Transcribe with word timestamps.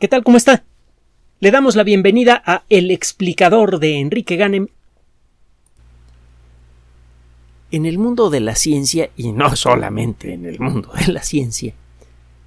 ¿Qué 0.00 0.08
tal? 0.08 0.24
¿Cómo 0.24 0.36
está? 0.36 0.64
Le 1.38 1.52
damos 1.52 1.76
la 1.76 1.84
bienvenida 1.84 2.42
a 2.44 2.64
El 2.68 2.90
explicador 2.90 3.78
de 3.78 4.00
Enrique 4.00 4.34
Ganem. 4.34 4.66
En 7.70 7.86
el 7.86 7.98
mundo 7.98 8.28
de 8.28 8.40
la 8.40 8.56
ciencia, 8.56 9.10
y 9.16 9.30
no 9.30 9.54
solamente 9.54 10.34
en 10.34 10.46
el 10.46 10.58
mundo 10.58 10.90
de 10.94 11.12
la 11.12 11.22
ciencia, 11.22 11.74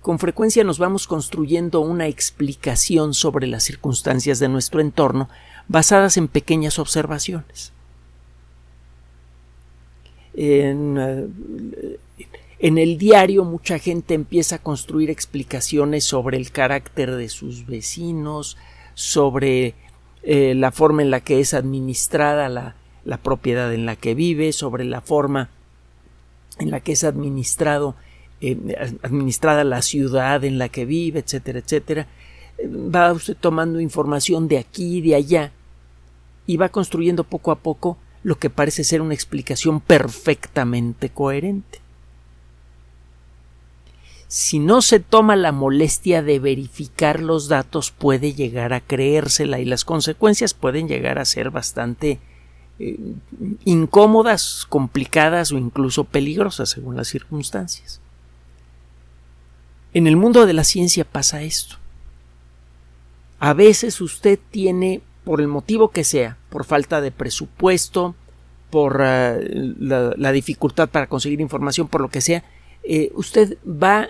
con 0.01 0.19
frecuencia 0.19 0.65
nos 0.65 0.77
vamos 0.77 1.07
construyendo 1.07 1.79
una 1.79 2.07
explicación 2.07 3.13
sobre 3.13 3.47
las 3.47 3.63
circunstancias 3.63 4.39
de 4.39 4.49
nuestro 4.49 4.81
entorno 4.81 5.29
basadas 5.69 6.17
en 6.17 6.27
pequeñas 6.27 6.79
observaciones. 6.79 7.71
En, 10.33 10.97
eh, 10.99 11.97
en 12.59 12.77
el 12.77 12.97
diario 12.97 13.43
mucha 13.43 13.77
gente 13.77 14.15
empieza 14.15 14.55
a 14.55 14.63
construir 14.63 15.09
explicaciones 15.09 16.03
sobre 16.03 16.37
el 16.37 16.51
carácter 16.51 17.15
de 17.15 17.29
sus 17.29 17.67
vecinos, 17.67 18.57
sobre 18.95 19.75
eh, 20.23 20.55
la 20.55 20.71
forma 20.71 21.03
en 21.03 21.11
la 21.11 21.19
que 21.19 21.39
es 21.39 21.53
administrada 21.53 22.49
la, 22.49 22.75
la, 23.05 23.17
propiedad 23.17 23.71
en 23.73 23.85
la 23.85 23.95
que 23.95 24.15
vive, 24.15 24.53
sobre 24.53 24.85
la 24.85 25.01
forma 25.01 25.49
en 26.57 26.71
la 26.71 26.79
que 26.79 26.93
es 26.93 27.03
administrado, 27.03 27.95
eh, 28.41 28.57
administrada 29.03 29.63
la 29.63 29.83
ciudad 29.83 30.43
en 30.43 30.57
la 30.57 30.69
que 30.69 30.85
vive, 30.85 31.19
etcétera, 31.19 31.59
etcétera. 31.59 32.07
Va 32.59 33.13
usted 33.13 33.37
tomando 33.39 33.79
información 33.79 34.47
de 34.47 34.57
aquí 34.57 34.97
y 34.97 35.01
de 35.01 35.13
allá 35.13 35.51
y 36.47 36.57
va 36.57 36.69
construyendo 36.69 37.23
poco 37.23 37.51
a 37.51 37.59
poco 37.59 37.99
lo 38.23 38.39
que 38.39 38.49
parece 38.49 38.83
ser 38.83 39.01
una 39.01 39.13
explicación 39.13 39.79
perfectamente 39.79 41.09
coherente 41.09 41.86
si 44.27 44.59
no 44.59 44.81
se 44.81 44.99
toma 44.99 45.35
la 45.35 45.51
molestia 45.51 46.21
de 46.21 46.39
verificar 46.39 47.21
los 47.21 47.47
datos 47.47 47.91
puede 47.91 48.33
llegar 48.33 48.73
a 48.73 48.81
creérsela 48.81 49.59
y 49.59 49.65
las 49.65 49.85
consecuencias 49.85 50.53
pueden 50.53 50.87
llegar 50.89 51.17
a 51.17 51.25
ser 51.25 51.49
bastante 51.49 52.19
eh, 52.79 52.97
incómodas, 53.63 54.65
complicadas 54.67 55.51
o 55.51 55.57
incluso 55.57 56.03
peligrosas 56.03 56.69
según 56.69 56.97
las 56.97 57.07
circunstancias. 57.07 58.01
En 59.93 60.07
el 60.07 60.17
mundo 60.17 60.45
de 60.45 60.53
la 60.53 60.65
ciencia 60.65 61.05
pasa 61.05 61.41
esto. 61.41 61.77
A 63.39 63.53
veces 63.53 64.01
usted 64.01 64.37
tiene, 64.51 65.01
por 65.23 65.39
el 65.39 65.47
motivo 65.47 65.89
que 65.89 66.03
sea, 66.03 66.37
por 66.49 66.65
falta 66.65 66.99
de 66.99 67.11
presupuesto, 67.11 68.13
por 68.69 69.01
eh, 69.03 69.73
la, 69.79 70.31
dificultad 70.33 70.89
para 70.89 71.07
conseguir 71.07 71.39
información, 71.39 71.87
por 71.87 72.01
lo 72.01 72.09
que 72.09 72.21
sea, 72.21 72.43
eh, 72.83 73.11
usted 73.15 73.57
va 73.65 74.09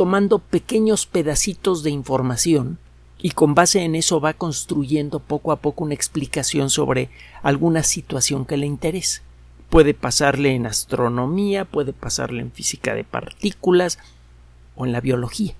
tomando 0.00 0.38
pequeños 0.38 1.04
pedacitos 1.04 1.82
de 1.82 1.90
información 1.90 2.78
y 3.20 3.32
con 3.32 3.54
base 3.54 3.82
en 3.82 3.94
eso 3.94 4.18
va 4.18 4.32
construyendo 4.32 5.20
poco 5.20 5.52
a 5.52 5.56
poco 5.56 5.84
una 5.84 5.92
explicación 5.92 6.70
sobre 6.70 7.10
alguna 7.42 7.82
situación 7.82 8.46
que 8.46 8.56
le 8.56 8.64
interese. 8.64 9.20
Puede 9.68 9.92
pasarle 9.92 10.54
en 10.54 10.64
astronomía, 10.64 11.66
puede 11.66 11.92
pasarle 11.92 12.40
en 12.40 12.50
física 12.50 12.94
de 12.94 13.04
partículas 13.04 13.98
o 14.74 14.86
en 14.86 14.92
la 14.92 15.02
biología. 15.02 15.52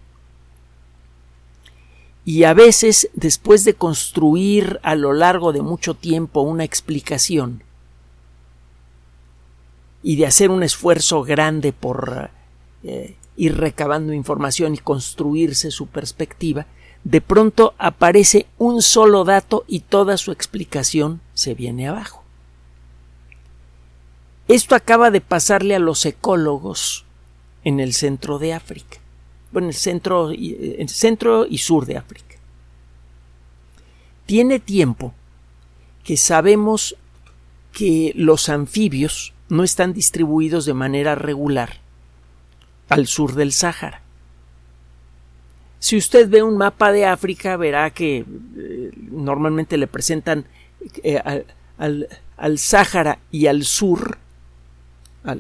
Y 2.25 2.45
a 2.45 2.55
veces, 2.55 3.11
después 3.13 3.67
de 3.67 3.75
construir 3.75 4.81
a 4.83 4.95
lo 4.95 5.13
largo 5.13 5.53
de 5.53 5.61
mucho 5.61 5.93
tiempo 5.93 6.41
una 6.41 6.65
explicación 6.65 7.63
y 10.03 10.17
de 10.17 10.25
hacer 10.25 10.51
un 10.51 10.63
esfuerzo 10.63 11.25
grande 11.25 11.75
por 11.75 12.31
ir 13.41 13.57
recabando 13.57 14.13
información 14.13 14.75
y 14.75 14.79
construirse 14.79 15.71
su 15.71 15.87
perspectiva, 15.87 16.67
de 17.05 17.23
pronto 17.23 17.73
aparece 17.79 18.45
un 18.59 18.83
solo 18.83 19.25
dato 19.25 19.65
y 19.67 19.81
toda 19.81 20.19
su 20.19 20.31
explicación 20.31 21.23
se 21.33 21.55
viene 21.55 21.89
abajo. 21.89 22.23
Esto 24.47 24.75
acaba 24.75 25.11
de 25.11 25.23
pasarle 25.23 25.75
a 25.75 25.79
los 25.79 26.05
ecólogos 26.05 27.07
en 27.65 27.81
el 27.81 27.95
centro 27.95 28.39
de 28.39 28.53
África, 28.53 28.99
bueno, 29.53 29.69
el 29.69 29.75
centro, 29.75 30.29
el 30.33 30.89
centro 30.91 31.47
y 31.47 31.59
sur 31.59 31.87
de 31.87 31.97
África. 31.97 32.37
Tiene 34.27 34.61
tiempo 34.61 35.15
que 36.05 36.19
sabemos 36.19 36.95
que 37.73 38.13
los 38.15 38.51
anfibios 38.51 39.33
no 39.49 39.65
están 39.65 39.95
distribuidos 39.95 40.67
de 40.67 40.75
manera 40.75 41.15
regular 41.15 41.81
al 42.91 43.07
sur 43.07 43.35
del 43.35 43.53
Sáhara. 43.53 44.03
Si 45.79 45.97
usted 45.97 46.29
ve 46.29 46.43
un 46.43 46.59
mapa 46.59 46.93
de 46.93 47.07
África, 47.07 47.57
verá 47.57 47.89
que 47.91 48.19
eh, 48.19 48.91
normalmente 49.11 49.79
le 49.79 49.87
presentan 49.87 50.45
eh, 51.03 51.19
al, 51.79 52.09
al, 52.37 52.59
Sáhara 52.59 53.19
y 53.31 53.47
al 53.47 53.65
sur, 53.65 54.19
a 55.25 55.35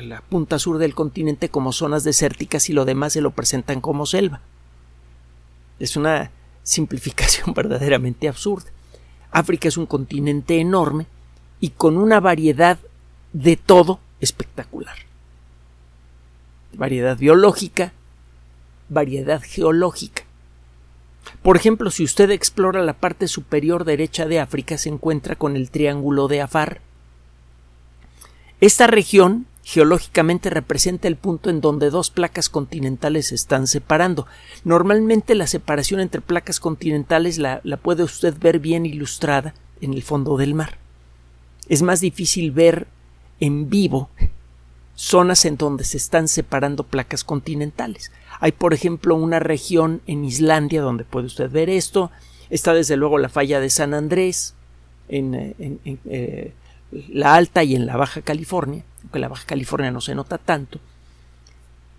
la 0.00 0.20
punta 0.20 0.58
sur 0.58 0.78
del 0.78 0.94
continente, 0.94 1.48
como 1.48 1.72
zonas 1.72 2.04
desérticas 2.04 2.68
y 2.70 2.72
lo 2.72 2.84
demás 2.84 3.14
se 3.14 3.20
lo 3.20 3.32
presentan 3.32 3.80
como 3.80 4.06
selva. 4.06 4.40
Es 5.80 5.96
una 5.96 6.30
simplificación 6.62 7.52
verdaderamente 7.56 8.28
absurda. 8.28 8.70
África 9.32 9.66
es 9.66 9.76
un 9.76 9.86
continente 9.86 10.60
enorme 10.60 11.06
y 11.58 11.70
con 11.70 11.96
una 11.96 12.20
variedad 12.20 12.78
de 13.32 13.56
todo 13.56 13.98
espectacular 14.20 15.11
variedad 16.74 17.18
biológica, 17.18 17.92
variedad 18.88 19.42
geológica. 19.42 20.24
Por 21.42 21.56
ejemplo, 21.56 21.90
si 21.90 22.04
usted 22.04 22.30
explora 22.30 22.82
la 22.82 22.94
parte 22.94 23.28
superior 23.28 23.84
derecha 23.84 24.26
de 24.26 24.40
África, 24.40 24.78
se 24.78 24.88
encuentra 24.88 25.36
con 25.36 25.56
el 25.56 25.70
Triángulo 25.70 26.28
de 26.28 26.40
Afar. 26.40 26.80
Esta 28.60 28.86
región 28.86 29.46
geológicamente 29.64 30.50
representa 30.50 31.08
el 31.08 31.16
punto 31.16 31.50
en 31.50 31.60
donde 31.60 31.90
dos 31.90 32.10
placas 32.10 32.48
continentales 32.48 33.28
se 33.28 33.34
están 33.36 33.66
separando. 33.66 34.26
Normalmente 34.64 35.34
la 35.34 35.46
separación 35.46 36.00
entre 36.00 36.20
placas 36.20 36.60
continentales 36.60 37.38
la, 37.38 37.60
la 37.64 37.76
puede 37.76 38.02
usted 38.02 38.34
ver 38.38 38.58
bien 38.58 38.86
ilustrada 38.86 39.54
en 39.80 39.94
el 39.94 40.02
fondo 40.02 40.36
del 40.36 40.54
mar. 40.54 40.78
Es 41.68 41.82
más 41.82 42.00
difícil 42.00 42.50
ver 42.50 42.86
en 43.40 43.68
vivo 43.70 44.10
zonas 44.94 45.44
en 45.44 45.56
donde 45.56 45.84
se 45.84 45.96
están 45.96 46.28
separando 46.28 46.84
placas 46.84 47.24
continentales. 47.24 48.12
Hay, 48.40 48.52
por 48.52 48.74
ejemplo, 48.74 49.14
una 49.14 49.38
región 49.38 50.02
en 50.06 50.24
Islandia 50.24 50.82
donde 50.82 51.04
puede 51.04 51.26
usted 51.26 51.50
ver 51.50 51.70
esto. 51.70 52.10
Está 52.50 52.74
desde 52.74 52.96
luego 52.96 53.18
la 53.18 53.28
falla 53.28 53.60
de 53.60 53.70
San 53.70 53.94
Andrés, 53.94 54.54
en, 55.08 55.54
eh, 56.04 56.52
la 57.08 57.34
Alta 57.34 57.64
y 57.64 57.74
en 57.74 57.86
la 57.86 57.96
Baja 57.96 58.22
California, 58.22 58.84
aunque 59.02 59.18
la 59.18 59.28
Baja 59.28 59.46
California 59.46 59.90
no 59.90 60.00
se 60.00 60.14
nota 60.14 60.38
tanto. 60.38 60.78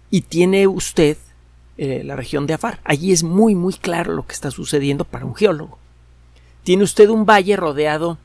Y 0.10 0.22
tiene 0.22 0.68
usted 0.68 1.18
eh, 1.78 2.04
la 2.04 2.16
región 2.16 2.46
de 2.46 2.54
Afar. 2.54 2.80
Allí 2.84 3.12
es 3.12 3.24
muy, 3.24 3.56
muy 3.56 3.74
claro 3.74 4.14
lo 4.14 4.28
que 4.28 4.34
está 4.34 4.52
sucediendo 4.52 5.06
para 5.06 5.26
un 5.26 5.36
geólogo. 5.36 5.80
Tiene 6.64 6.84
usted 6.84 7.10
un 7.10 7.26
valle 7.26 7.56
rodeado 7.56 8.18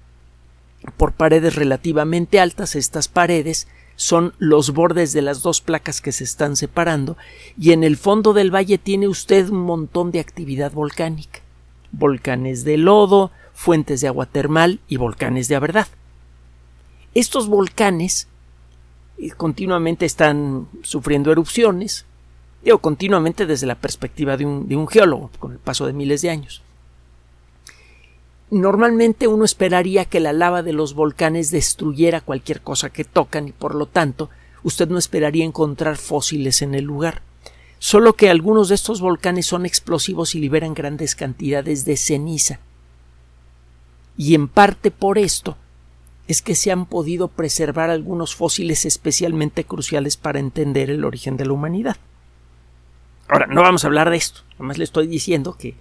por 0.97 1.12
paredes 1.12 1.55
relativamente 1.55 2.41
altas. 2.41 2.77
Estas 2.77 3.09
paredes 3.09 3.69
son 3.97 4.33
los 4.39 4.72
bordes 4.72 5.12
de 5.12 5.22
las 5.22 5.43
dos 5.43 5.61
placas 5.61 6.00
que 6.00 6.12
se 6.12 6.25
están 6.25 6.56
separando 6.56 7.16
y 7.59 7.72
en 7.72 7.83
el 7.83 7.97
fondo 7.97 8.33
del 8.33 8.55
valle 8.55 8.78
tiene 8.78 9.09
usted 9.09 9.49
un 9.49 9.62
montón 9.62 10.12
de 10.12 10.21
actividad 10.21 10.72
volcánica 10.72 11.41
volcanes 11.93 12.65
de 12.65 12.77
lodo, 12.77 13.31
fuentes 13.55 14.00
de 14.00 14.09
agua 14.09 14.27
termal 14.27 14.81
y 14.89 14.97
volcanes 14.97 15.49
de 15.49 15.59
verdad. 15.59 15.89
Estos 17.15 17.49
volcanes 17.49 18.28
eh, 19.19 19.31
continuamente 19.31 20.06
están 20.06 20.69
sufriendo 20.83 21.33
erupciones, 21.33 22.05
digo 22.62 22.78
continuamente 22.78 23.47
desde 23.47 23.66
la 23.66 23.77
perspectiva 23.77 24.37
de 24.37 24.47
un, 24.47 24.69
de 24.69 24.77
un 24.77 24.89
geólogo, 24.89 25.31
con 25.39 25.53
el 25.53 25.59
paso 25.59 25.87
de 25.87 25.93
miles 25.93 26.22
de 26.22 26.31
años. 26.31 26.63
Normalmente 28.50 29.28
uno 29.28 29.45
esperaría 29.45 30.06
que 30.06 30.21
la 30.21 30.33
lava 30.33 30.62
de 30.62 30.72
los 30.72 30.95
volcanes 30.95 31.50
destruyera 31.50 32.22
cualquier 32.22 32.62
cosa 32.62 32.91
que 32.91 33.04
tocan 33.04 33.48
y 33.48 33.53
por 33.53 33.74
lo 33.74 33.86
tanto 33.86 34.30
usted 34.62 34.89
no 34.89 34.98
esperaría 34.98 35.45
encontrar 35.45 35.97
fósiles 35.97 36.62
en 36.62 36.74
el 36.74 36.84
lugar. 36.84 37.22
Solo 37.78 38.15
que 38.15 38.30
algunos 38.30 38.71
de 38.71 38.74
estos 38.74 39.00
volcanes 39.00 39.47
son 39.47 39.66
explosivos 39.66 40.34
y 40.34 40.41
liberan 40.41 40.74
grandes 40.74 41.15
cantidades 41.15 41.84
de 41.84 41.97
ceniza. 41.97 42.59
Y 44.16 44.34
en 44.34 44.48
parte 44.48 44.91
por 44.91 45.18
esto 45.18 45.56
es 46.27 46.42
que 46.42 46.54
se 46.54 46.72
han 46.72 46.86
podido 46.86 47.28
preservar 47.28 47.91
algunos 47.91 48.34
fósiles 48.34 48.84
especialmente 48.84 49.65
cruciales 49.65 50.16
para 50.16 50.41
entender 50.41 50.91
el 50.91 51.04
origen 51.04 51.36
de 51.36 51.47
la 51.47 51.53
humanidad. 51.53 51.97
Ahora, 53.28 53.47
no 53.47 53.62
vamos 53.62 53.84
a 53.84 53.86
hablar 53.86 54.10
de 54.10 54.16
esto, 54.16 54.41
más 54.59 54.78
le 54.78 54.84
estoy 54.84 55.06
diciendo 55.06 55.56
que 55.59 55.74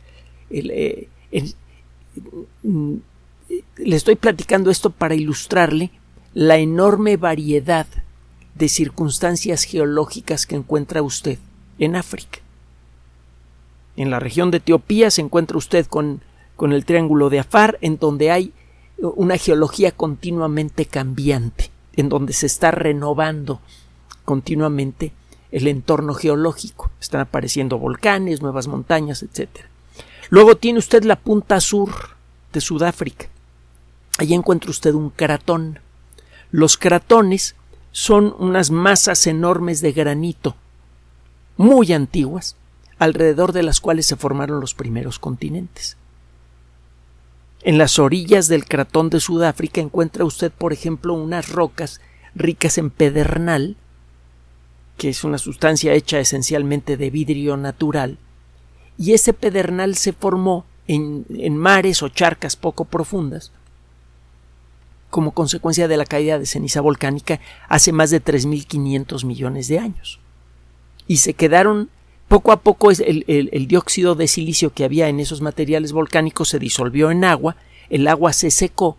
el, 0.50 0.72
eh, 0.72 1.08
le 2.64 3.96
estoy 3.96 4.16
platicando 4.16 4.70
esto 4.70 4.90
para 4.90 5.16
ilustrarle 5.16 5.92
la 6.34 6.58
enorme 6.58 7.18
variedad 7.18 7.88
de 8.56 8.70
circunstancias 8.70 9.64
geológicas 9.64 10.46
que 10.46 10.56
encuentra 10.56 11.02
usted 11.02 11.40
en 11.80 11.96
África. 11.96 12.40
En 13.96 14.12
la 14.12 14.20
región 14.20 14.52
de 14.52 14.58
Etiopía 14.58 15.10
se 15.12 15.22
encuentra 15.22 15.58
usted 15.58 15.86
con, 15.88 16.22
con 16.56 16.74
el 16.74 16.86
triángulo 16.86 17.30
de 17.30 17.40
Afar, 17.40 17.78
en 17.82 17.98
donde 17.98 18.32
hay 18.32 18.54
una 19.00 19.38
geología 19.38 19.92
continuamente 19.92 20.86
cambiante, 20.86 21.72
en 21.96 22.10
donde 22.10 22.34
se 22.34 22.46
está 22.46 22.72
renovando 22.72 23.60
continuamente 24.26 25.14
el 25.52 25.68
entorno 25.68 26.14
geológico. 26.14 26.92
Están 27.00 27.22
apareciendo 27.22 27.80
volcanes, 27.80 28.42
nuevas 28.42 28.68
montañas, 28.68 29.24
etc. 29.24 29.50
Luego 30.30 30.58
tiene 30.58 30.80
usted 30.80 31.04
la 31.04 31.16
punta 31.16 31.60
sur 31.62 31.92
de 32.54 32.62
Sudáfrica. 32.62 33.28
Allí 34.18 34.34
encuentra 34.34 34.72
usted 34.72 34.94
un 34.94 35.10
cratón. 35.10 35.80
Los 36.52 36.78
cratones 36.78 37.56
son 37.92 38.36
unas 38.40 38.72
masas 38.72 39.26
enormes 39.28 39.82
de 39.82 39.92
granito, 39.92 40.56
muy 41.56 41.94
antiguas, 41.94 42.56
alrededor 43.00 43.54
de 43.54 43.64
las 43.64 43.80
cuales 43.80 44.06
se 44.06 44.16
formaron 44.16 44.60
los 44.60 44.74
primeros 44.74 45.20
continentes. 45.20 45.98
En 47.62 47.78
las 47.78 48.00
orillas 48.00 48.48
del 48.48 48.66
cratón 48.66 49.10
de 49.10 49.20
Sudáfrica 49.20 49.82
encuentra 49.82 50.26
usted, 50.26 50.52
por 50.52 50.74
ejemplo, 50.74 51.14
unas 51.14 51.50
rocas 51.50 52.02
ricas 52.36 52.78
en 52.78 52.90
pedernal, 52.90 53.76
que 54.98 55.10
es 55.10 55.24
una 55.24 55.38
sustancia 55.38 55.94
hecha 55.94 56.20
esencialmente 56.20 56.98
de 56.98 57.10
vidrio 57.10 57.58
natural, 57.58 58.18
y 58.98 59.14
ese 59.14 59.34
pedernal 59.34 59.96
se 59.96 60.14
formó 60.14 60.66
en, 60.88 61.26
en 61.30 61.58
mares 61.58 62.02
o 62.02 62.10
charcas 62.10 62.56
poco 62.56 62.86
profundas, 62.86 63.52
como 65.10 65.32
consecuencia 65.32 65.88
de 65.88 65.98
la 65.98 66.06
caída 66.06 66.40
de 66.40 66.46
ceniza 66.46 66.82
volcánica 66.82 67.40
hace 67.70 67.92
más 67.92 68.10
de 68.10 68.24
3.500 68.24 69.26
millones 69.26 69.68
de 69.68 69.80
años. 69.80 70.20
Y 71.08 71.18
se 71.18 71.34
quedaron 71.34 71.90
poco 72.28 72.52
a 72.52 72.62
poco 72.62 72.92
el, 72.92 73.24
el, 73.28 73.68
dióxido 73.68 74.16
de 74.16 74.28
silicio 74.28 74.74
que 74.74 74.84
había 74.84 75.08
en 75.08 75.20
esos 75.20 75.42
materiales 75.42 75.94
volcánicos 75.94 76.50
se 76.50 76.60
disolvió 76.60 77.10
en 77.10 77.24
agua, 77.24 77.56
el 77.90 78.08
agua 78.08 78.34
se 78.34 78.52
secó, 78.52 78.98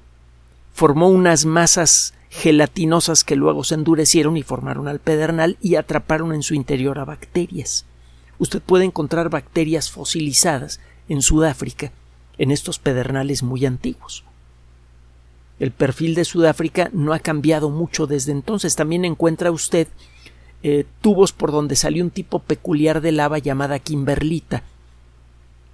formó 0.73 1.09
unas 1.09 1.44
masas 1.44 2.15
gelatinosas 2.31 3.25
que 3.25 3.37
luego 3.37 3.65
se 3.65 3.75
endurecieron 3.75 4.37
y 4.37 4.43
formaron 4.43 4.89
al 4.89 4.99
pedernal 4.99 5.59
y 5.61 5.75
atraparon 5.75 6.33
en 6.33 6.43
su 6.43 6.55
interior 6.55 6.99
a 6.99 7.05
bacterias. 7.05 7.85
Usted 8.38 8.62
puede 8.62 8.85
encontrar 8.85 9.31
bacterias 9.31 9.90
fosilizadas 9.90 10.81
en 11.08 11.23
Sudáfrica 11.23 11.93
en 12.38 12.50
estos 12.50 12.79
pedernales 12.79 13.43
muy 13.43 13.67
antiguos. 13.67 14.25
El 15.58 15.73
perfil 15.73 16.14
de 16.14 16.25
Sudáfrica 16.25 16.88
no 16.93 17.12
ha 17.12 17.19
cambiado 17.19 17.69
mucho 17.69 18.06
desde 18.06 18.32
entonces. 18.32 18.76
También 18.76 19.05
encuentra 19.05 19.50
usted 19.50 19.88
eh, 20.62 20.85
tubos 21.00 21.32
por 21.32 21.50
donde 21.50 21.76
salió 21.76 22.05
un 22.05 22.11
tipo 22.11 22.38
peculiar 22.38 23.00
de 23.00 23.12
lava 23.12 23.38
llamada 23.38 23.79
Kimberlita, 23.81 24.62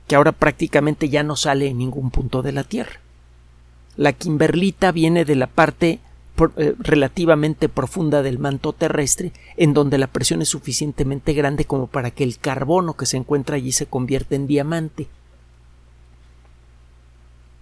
que 0.09 0.17
ahora 0.17 0.33
prácticamente 0.33 1.09
ya 1.11 1.23
no 1.23 1.37
sale 1.37 1.69
en 1.69 1.79
ningún 1.79 2.11
punto 2.11 2.43
de 2.43 2.53
la 2.53 2.65
Tierra. 2.65 3.01
La 3.97 4.13
Kimberlita 4.13 4.91
viene 4.91 5.25
de 5.25 5.37
la 5.37 5.47
parte 5.47 6.01
relativamente 6.37 7.69
profunda 7.69 8.23
del 8.23 8.39
manto 8.39 8.73
terrestre, 8.73 9.33
en 9.57 9.73
donde 9.73 9.99
la 9.99 10.09
presión 10.09 10.43
es 10.43 10.49
suficientemente 10.49 11.33
grande 11.33 11.65
como 11.65 11.87
para 11.87 12.11
que 12.11 12.25
el 12.25 12.39
carbono 12.39 12.95
que 12.95 13.07
se 13.07 13.17
encuentra 13.17 13.57
allí 13.57 13.73
se 13.73 13.87
convierta 13.87 14.35
en 14.35 14.47
diamante. 14.47 15.07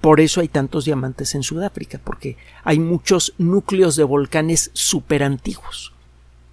Por 0.00 0.20
eso 0.20 0.40
hay 0.40 0.48
tantos 0.48 0.86
diamantes 0.86 1.34
en 1.34 1.42
Sudáfrica, 1.42 2.00
porque 2.02 2.36
hay 2.64 2.78
muchos 2.78 3.34
núcleos 3.38 3.94
de 3.94 4.04
volcanes 4.04 4.70
superantiguos, 4.72 5.92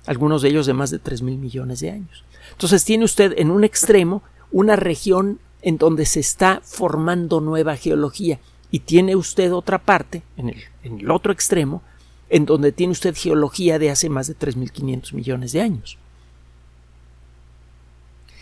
algunos 0.06 0.42
de 0.42 0.50
ellos 0.50 0.66
de 0.66 0.74
más 0.74 0.92
de 0.92 1.00
tres 1.00 1.22
mil 1.22 1.38
millones 1.38 1.80
de 1.80 1.92
años. 1.92 2.26
Entonces 2.52 2.84
tiene 2.84 3.06
usted 3.06 3.34
en 3.38 3.50
un 3.50 3.64
extremo 3.64 4.24
una 4.52 4.76
región 4.76 5.40
en 5.62 5.78
donde 5.78 6.06
se 6.06 6.20
está 6.20 6.62
formando 6.64 7.42
nueva 7.42 7.76
geología 7.76 8.40
y 8.72 8.80
tiene 8.80 9.16
usted 9.16 9.54
otra 9.54 9.80
parte, 9.80 10.22
en 10.38 10.54
el 10.84 11.12
otro 11.12 11.32
extremo, 11.32 11.82
en 12.30 12.46
donde 12.46 12.72
tiene 12.72 12.92
usted 12.92 13.16
geología 13.16 13.80
de 13.80 13.90
hace 13.90 14.10
más 14.10 14.28
de 14.28 14.38
3.500 14.38 15.14
millones 15.14 15.52
de 15.52 15.62
años. 15.62 15.98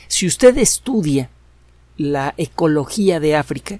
Si 0.07 0.25
usted 0.25 0.57
estudia 0.57 1.29
la 1.97 2.33
ecología 2.37 3.19
de 3.19 3.35
África, 3.35 3.79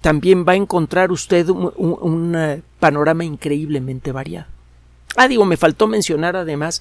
también 0.00 0.44
va 0.46 0.52
a 0.52 0.56
encontrar 0.56 1.10
usted 1.10 1.48
un, 1.48 2.34
eh, 2.36 2.62
panorama 2.78 3.24
increíblemente 3.24 4.12
variado. 4.12 4.46
Ah, 5.16 5.28
digo, 5.28 5.44
me 5.44 5.56
faltó 5.56 5.86
mencionar 5.86 6.36
además 6.36 6.80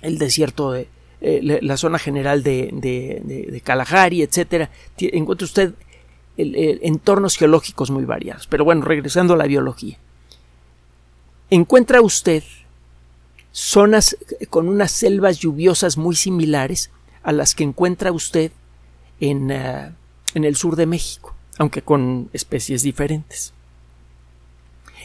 el 0.00 0.18
desierto 0.18 0.72
de 0.72 0.88
eh, 1.20 1.60
la 1.62 1.76
zona 1.76 1.98
general 1.98 2.42
de, 2.42 3.62
Kalahari, 3.64 4.22
etcétera. 4.22 4.70
Encuentra 4.98 5.44
usted 5.44 5.74
entornos 6.36 7.36
geológicos 7.36 7.90
muy 7.90 8.04
variados. 8.04 8.46
Pero 8.48 8.64
bueno, 8.64 8.82
regresando 8.82 9.34
a 9.34 9.36
la 9.36 9.46
biología. 9.46 9.98
Encuentra 11.54 12.00
usted 12.00 12.42
zonas 13.52 14.16
con 14.48 14.68
unas 14.68 14.90
selvas 14.90 15.38
lluviosas 15.38 15.98
muy 15.98 16.16
similares 16.16 16.90
a 17.22 17.32
las 17.32 17.54
que 17.54 17.62
encuentra 17.62 18.10
usted 18.10 18.52
en, 19.20 19.50
eh, 19.50 19.92
en 20.34 20.44
el 20.44 20.56
sur 20.56 20.76
de 20.76 20.86
México 20.86 21.34
aunque 21.58 21.82
con 21.82 22.30
especies 22.32 22.82
diferentes. 22.82 23.52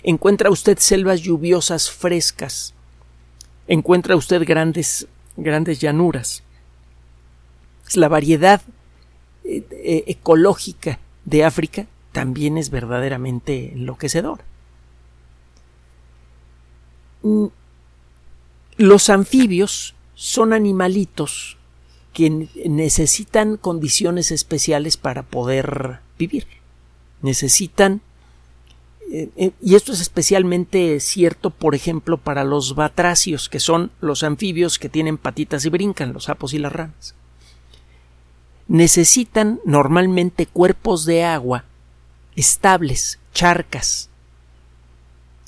Encuentra 0.04 0.50
usted 0.50 0.78
selvas 0.78 1.22
lluviosas 1.22 1.92
frescas. 1.92 2.74
Encuentra 3.68 4.16
usted 4.16 4.44
grandes, 4.46 5.08
grandes 5.36 5.80
llanuras. 5.80 6.44
La 7.96 8.08
variedad 8.08 8.62
eh, 9.44 9.66
eh, 9.72 10.04
ecológica 10.08 11.00
de 11.26 11.44
África 11.44 11.88
también 12.12 12.58
es 12.58 12.70
verdaderamente 12.70 13.74
enloquecedora. 13.74 14.44
Los 18.78 19.10
anfibios 19.10 19.96
son 20.16 20.54
animalitos 20.54 21.58
que 22.14 22.50
necesitan 22.66 23.58
condiciones 23.58 24.32
especiales 24.32 24.98
para 24.98 25.22
poder 25.22 26.00
vivir. 26.18 26.48
Necesitan, 27.22 28.02
eh, 29.12 29.30
eh, 29.36 29.52
y 29.62 29.76
esto 29.76 29.94
es 29.94 30.02
especialmente 30.02 31.00
cierto, 31.00 31.52
por 31.52 31.76
ejemplo, 31.76 32.18
para 32.18 32.44
los 32.44 32.74
batracios, 32.74 33.50
que 33.50 33.60
son 33.60 33.92
los 34.02 34.24
anfibios 34.24 34.80
que 34.80 34.90
tienen 34.90 35.20
patitas 35.20 35.66
y 35.66 35.70
brincan, 35.70 36.14
los 36.14 36.24
sapos 36.24 36.56
y 36.56 36.58
las 36.58 36.74
ranas. 36.74 37.14
Necesitan 38.68 39.60
normalmente 39.64 40.48
cuerpos 40.48 41.06
de 41.06 41.24
agua 41.24 41.66
estables, 42.36 43.20
charcas, 43.34 44.10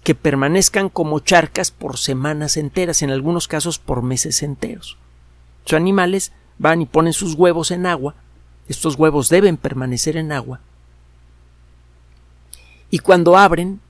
que 0.04 0.16
permanezcan 0.16 0.90
como 0.90 1.20
charcas 1.20 1.72
por 1.72 1.98
semanas 1.98 2.58
enteras, 2.58 3.02
en 3.02 3.12
algunos 3.12 3.48
casos 3.48 3.80
por 3.80 4.02
meses 4.02 4.44
enteros. 4.44 4.98
Los 5.66 5.74
animales 5.74 6.32
van 6.58 6.82
y 6.82 6.86
ponen 6.86 7.14
sus 7.14 7.36
huevos 7.36 7.72
en 7.72 7.86
agua 7.86 8.16
estos 8.70 8.96
huevos 8.96 9.30
deben 9.30 9.58
permanecer 9.58 10.16
en 10.16 10.32
agua. 10.32 10.62
Y 12.92 13.00
cuando 13.00 13.36
abren, 13.36 13.82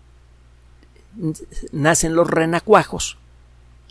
nacen 1.74 2.16
los 2.16 2.30
renacuajos, 2.30 3.18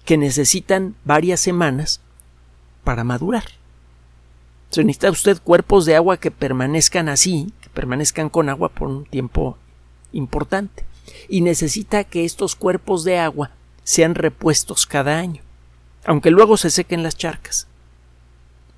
que 0.07 0.17
necesitan 0.17 0.97
varias 1.05 1.41
semanas 1.41 2.01
para 2.85 3.05
madurar. 3.05 3.45
Se 4.71 4.83
necesita 4.83 5.11
usted 5.11 5.41
cuerpos 5.43 5.85
de 5.85 5.95
agua 5.95 6.17
que 6.17 6.31
permanezcan 6.31 7.11
así, 7.11 7.53
que 7.61 7.69
permanezcan 7.69 8.31
con 8.31 8.49
agua 8.49 8.71
por 8.71 8.89
un 8.89 9.05
tiempo 9.05 9.59
importante. 10.13 10.87
Y 11.29 11.41
necesita 11.41 12.05
que 12.05 12.25
estos 12.25 12.55
cuerpos 12.55 13.05
de 13.05 13.19
agua 13.19 13.50
sean 13.85 14.15
repuestos 14.15 14.87
cada 14.87 15.19
año, 15.19 15.43
aunque 16.05 16.31
luego 16.31 16.57
se 16.57 16.71
sequen 16.71 17.03
las 17.03 17.17
charcas 17.17 17.69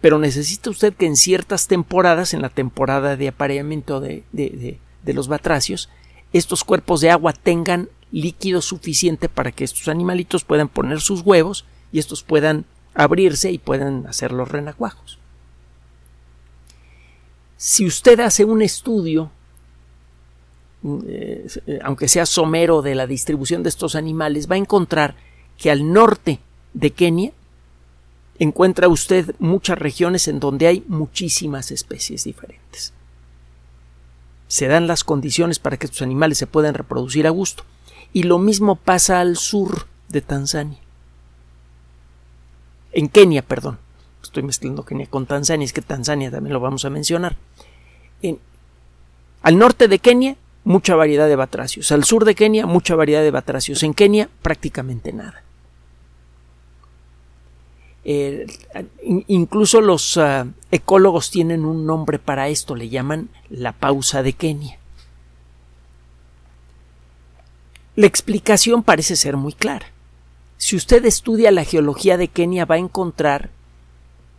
pero 0.00 0.18
necesita 0.18 0.70
usted 0.70 0.94
que 0.94 1.06
en 1.06 1.16
ciertas 1.16 1.66
temporadas, 1.66 2.32
en 2.32 2.42
la 2.42 2.48
temporada 2.48 3.16
de 3.16 3.28
apareamiento 3.28 4.00
de, 4.00 4.24
de, 4.32 4.78
de, 5.02 5.14
los 5.14 5.28
batracios, 5.28 5.90
estos 6.32 6.64
cuerpos 6.64 7.00
de 7.00 7.10
agua 7.10 7.32
tengan 7.32 7.88
líquido 8.10 8.62
suficiente 8.62 9.28
para 9.28 9.52
que 9.52 9.64
estos 9.64 9.88
animalitos 9.88 10.44
puedan 10.44 10.68
poner 10.68 11.00
sus 11.00 11.20
huevos 11.20 11.66
y 11.92 11.98
estos 11.98 12.22
puedan 12.22 12.64
abrirse 12.94 13.52
y 13.52 13.58
puedan 13.58 14.06
hacer 14.06 14.32
los 14.32 14.48
renacuajos. 14.48 15.18
Si 17.56 17.84
usted 17.84 18.20
hace 18.20 18.46
un 18.46 18.62
estudio, 18.62 19.30
eh, 20.82 21.46
aunque 21.82 22.08
sea 22.08 22.26
somero, 22.26 22.82
de 22.82 22.94
la 22.94 23.06
distribución 23.06 23.62
de 23.62 23.68
estos 23.68 23.94
animales, 23.94 24.50
va 24.50 24.54
a 24.54 24.58
encontrar 24.58 25.16
que 25.58 25.70
al 25.70 25.92
norte 25.92 26.40
de 26.72 26.90
Kenia 26.90 27.32
encuentra 28.38 28.88
usted 28.88 29.34
muchas 29.38 29.78
regiones 29.78 30.26
en 30.26 30.40
donde 30.40 30.66
hay 30.66 30.84
muchísimas 30.88 31.70
especies 31.70 32.24
diferentes. 32.24 32.94
Se 34.48 34.66
dan 34.66 34.86
las 34.86 35.04
condiciones 35.04 35.58
para 35.58 35.76
que 35.76 35.86
estos 35.86 36.02
animales 36.02 36.38
se 36.38 36.46
puedan 36.46 36.74
reproducir 36.74 37.26
a 37.26 37.30
gusto. 37.30 37.64
Y 38.12 38.24
lo 38.24 38.38
mismo 38.38 38.76
pasa 38.76 39.20
al 39.20 39.36
sur 39.36 39.86
de 40.08 40.22
Tanzania. 40.22 40.78
En 42.92 43.08
Kenia, 43.08 43.42
perdón. 43.42 43.78
estoy 44.22 44.42
mezclando 44.42 44.84
Kenia 44.84 45.06
con 45.06 45.26
Tanzania, 45.26 45.64
es 45.64 45.72
que 45.72 45.82
Tanzania 45.82 46.30
también 46.30 46.54
lo 46.54 46.60
vamos 46.60 46.84
a 46.84 46.90
mencionar. 46.90 47.36
al 49.42 49.58
norte 49.58 49.86
de 49.86 49.98
Kenia, 49.98 50.36
mucha 50.64 50.94
variedad 50.94 51.28
de 51.28 51.36
batracios. 51.36 51.90
Al 51.92 52.04
sur 52.04 52.24
de 52.24 52.34
Kenia, 52.34 52.66
mucha 52.66 52.94
variedad 52.94 53.22
de 53.22 53.30
batracios. 53.30 53.82
En 53.82 53.94
Kenia, 53.94 54.28
prácticamente 54.42 55.12
nada. 55.12 55.42
incluso 59.28 59.80
los 59.80 60.16
ah, 60.16 60.46
ecólogos 60.70 61.30
tienen 61.30 61.64
un 61.64 61.86
nombre 61.86 62.18
para 62.18 62.48
esto, 62.48 62.74
le 62.74 62.88
llaman 62.88 63.28
la 63.50 63.72
pausa 63.72 64.22
de 64.22 64.32
Kenia. 64.32 64.78
La 67.96 68.06
explicación 68.06 68.82
parece 68.82 69.16
ser 69.16 69.36
muy 69.36 69.52
clara. 69.52 69.86
Si 70.56 70.76
usted 70.76 71.04
estudia 71.04 71.50
la 71.50 71.64
geología 71.64 72.16
de 72.16 72.28
Kenia 72.28 72.64
va 72.64 72.76
a 72.76 72.78
encontrar 72.78 73.50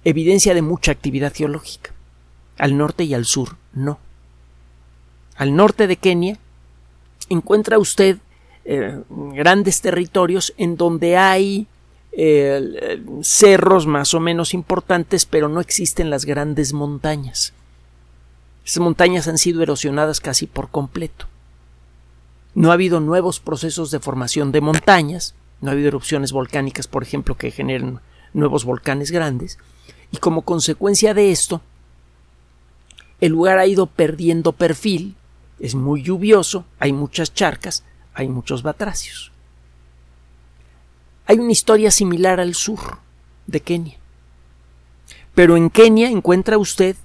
evidencia 0.03 0.53
de 0.53 0.61
mucha 0.61 0.91
actividad 0.91 1.33
geológica. 1.33 1.91
Al 2.57 2.77
norte 2.77 3.03
y 3.03 3.13
al 3.13 3.25
sur, 3.25 3.57
no. 3.73 3.99
Al 5.35 5.55
norte 5.55 5.87
de 5.87 5.95
Kenia 5.95 6.37
encuentra 7.29 7.79
usted 7.79 8.17
eh, 8.65 9.01
grandes 9.09 9.81
territorios 9.81 10.53
en 10.57 10.77
donde 10.77 11.17
hay 11.17 11.67
eh, 12.11 13.01
cerros 13.21 13.87
más 13.87 14.13
o 14.13 14.19
menos 14.19 14.53
importantes, 14.53 15.25
pero 15.25 15.47
no 15.47 15.61
existen 15.61 16.09
las 16.09 16.25
grandes 16.25 16.73
montañas. 16.73 17.53
Esas 18.65 18.83
montañas 18.83 19.27
han 19.27 19.37
sido 19.37 19.63
erosionadas 19.63 20.19
casi 20.19 20.45
por 20.45 20.69
completo. 20.69 21.25
No 22.53 22.69
ha 22.69 22.73
habido 22.73 22.99
nuevos 22.99 23.39
procesos 23.39 23.91
de 23.91 23.99
formación 23.99 24.51
de 24.51 24.61
montañas, 24.61 25.35
no 25.61 25.69
ha 25.69 25.73
habido 25.73 25.87
erupciones 25.87 26.31
volcánicas, 26.31 26.87
por 26.87 27.01
ejemplo, 27.01 27.35
que 27.35 27.51
generen 27.51 27.99
nuevos 28.33 28.65
volcanes 28.65 29.11
grandes, 29.11 29.57
y 30.11 30.17
como 30.17 30.41
consecuencia 30.41 31.13
de 31.13 31.31
esto, 31.31 31.61
el 33.21 33.31
lugar 33.31 33.57
ha 33.57 33.67
ido 33.67 33.85
perdiendo 33.85 34.51
perfil, 34.51 35.15
es 35.61 35.75
muy 35.75 36.01
lluvioso, 36.01 36.65
hay 36.79 36.91
muchas 36.91 37.33
charcas, 37.33 37.83
hay 38.13 38.27
muchos 38.27 38.63
batracios. 38.63 39.31
Hay 41.27 41.37
una 41.37 41.51
historia 41.51 41.91
similar 41.91 42.39
al 42.39 42.55
sur 42.55 42.79
de 43.45 43.61
Kenia. 43.61 43.97
Pero 45.35 45.55
en 45.55 45.69
Kenia 45.69 46.09
encuentra 46.09 46.57
usted 46.57 46.95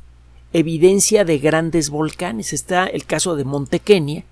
evidencia 0.54 1.25
de 1.26 1.38
grandes 1.38 1.90
volcanes. 1.90 2.54
Está 2.54 2.86
el 2.86 3.04
caso 3.04 3.36
de 3.36 3.44
Monte 3.44 3.78
Kenia, 3.78 4.25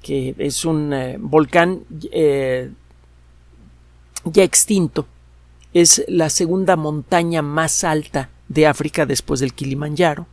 que 0.00 0.36
es 0.38 0.64
un 0.64 0.92
eh, 0.92 1.16
volcán 1.18 1.80
eh, 2.12 2.70
ya 4.24 4.44
extinto. 4.44 5.06
Es 5.74 6.04
la 6.06 6.30
segunda 6.30 6.76
montaña 6.76 7.42
más 7.42 7.82
alta 7.82 8.30
de 8.48 8.68
África 8.68 9.06
después 9.06 9.40
del 9.40 9.54
Kilimanjaro. 9.54 10.26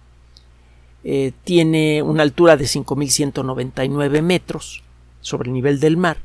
Eh, 1.03 1.31
tiene 1.43 2.01
una 2.01 2.23
altura 2.23 2.57
de 2.57 2.65
5.199 2.65 4.21
metros 4.21 4.83
sobre 5.21 5.49
el 5.49 5.53
nivel 5.53 5.79
del 5.79 5.97
mar. 5.97 6.17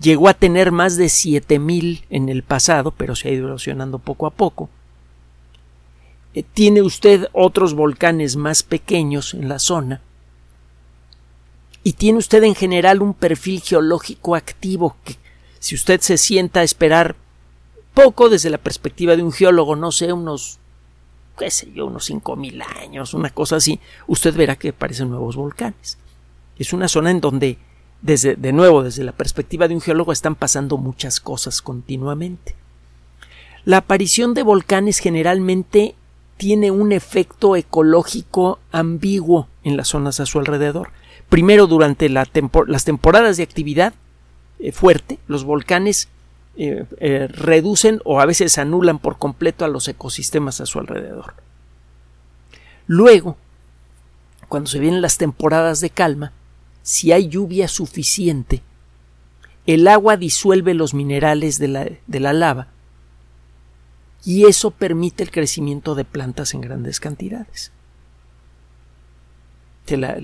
Llegó 0.00 0.28
a 0.28 0.34
tener 0.34 0.72
más 0.72 0.96
de 0.96 1.06
7.000 1.06 2.04
en 2.08 2.28
el 2.28 2.42
pasado, 2.42 2.92
pero 2.92 3.16
se 3.16 3.28
ha 3.28 3.32
ido 3.32 3.48
erosionando 3.48 3.98
poco 3.98 4.26
a 4.26 4.30
poco. 4.30 4.70
tiene 6.54 6.82
usted 6.82 7.26
otros 7.32 7.74
volcanes 7.74 8.36
más 8.36 8.62
pequeños 8.62 9.34
en 9.34 9.48
la 9.48 9.58
zona 9.58 10.02
y 11.82 11.94
tiene 11.94 12.18
usted 12.18 12.42
en 12.44 12.54
general 12.54 13.00
un 13.02 13.14
perfil 13.14 13.62
geológico 13.62 14.34
activo 14.34 14.96
que 15.04 15.16
si 15.58 15.74
usted 15.74 16.00
se 16.00 16.18
sienta 16.18 16.60
a 16.60 16.62
esperar 16.62 17.16
poco 17.94 18.28
desde 18.28 18.50
la 18.50 18.58
perspectiva 18.58 19.16
de 19.16 19.22
un 19.22 19.32
geólogo, 19.32 19.74
no 19.74 19.90
sé, 19.90 20.12
unos 20.12 20.58
qué 21.38 21.50
sé 21.50 21.70
yo, 21.72 21.86
unos 21.86 22.04
cinco 22.04 22.36
mil 22.36 22.60
años, 22.60 23.14
una 23.14 23.30
cosa 23.30 23.56
así, 23.56 23.80
usted 24.06 24.34
verá 24.34 24.56
que 24.56 24.70
aparecen 24.70 25.10
nuevos 25.10 25.36
volcanes. 25.36 25.98
Es 26.58 26.72
una 26.72 26.88
zona 26.88 27.10
en 27.10 27.20
donde, 27.20 27.58
desde, 28.02 28.34
de 28.34 28.52
nuevo, 28.52 28.82
desde 28.82 29.04
la 29.04 29.12
perspectiva 29.12 29.68
de 29.68 29.74
un 29.74 29.80
geólogo, 29.80 30.12
están 30.12 30.34
pasando 30.34 30.76
muchas 30.76 31.20
cosas 31.20 31.62
continuamente. 31.62 32.56
La 33.64 33.78
aparición 33.78 34.34
de 34.34 34.42
volcanes 34.42 34.98
generalmente 34.98 35.94
tiene 36.36 36.70
un 36.70 36.92
efecto 36.92 37.56
ecológico 37.56 38.58
ambiguo 38.72 39.48
en 39.64 39.76
las 39.76 39.88
zonas 39.88 40.20
a 40.20 40.26
su 40.26 40.38
alrededor. 40.38 40.90
Primero, 41.28 41.66
durante 41.66 42.08
las 42.08 42.30
temporadas 42.84 43.36
de 43.36 43.42
actividad 43.42 43.92
eh, 44.58 44.72
fuerte, 44.72 45.18
los 45.28 45.44
volcanes 45.44 46.08
eh, 46.60 46.84
eh, 46.98 47.28
reducen 47.28 48.00
o 48.04 48.20
a 48.20 48.26
veces 48.26 48.58
anulan 48.58 48.98
por 48.98 49.16
completo 49.16 49.64
a 49.64 49.68
los 49.68 49.86
ecosistemas 49.86 50.60
a 50.60 50.66
su 50.66 50.80
alrededor. 50.80 51.34
Luego, 52.88 53.36
cuando 54.48 54.68
se 54.68 54.80
vienen 54.80 55.00
las 55.00 55.18
temporadas 55.18 55.80
de 55.80 55.90
calma, 55.90 56.32
si 56.82 57.12
hay 57.12 57.28
lluvia 57.28 57.68
suficiente, 57.68 58.62
el 59.66 59.86
agua 59.86 60.16
disuelve 60.16 60.74
los 60.74 60.94
minerales 60.94 61.60
de 61.60 61.68
la, 61.68 61.88
de 62.08 62.20
la 62.20 62.32
lava 62.32 62.66
y 64.24 64.46
eso 64.46 64.72
permite 64.72 65.22
el 65.22 65.30
crecimiento 65.30 65.94
de 65.94 66.04
plantas 66.04 66.54
en 66.54 66.60
grandes 66.60 66.98
cantidades. 66.98 67.70
La, 69.88 70.18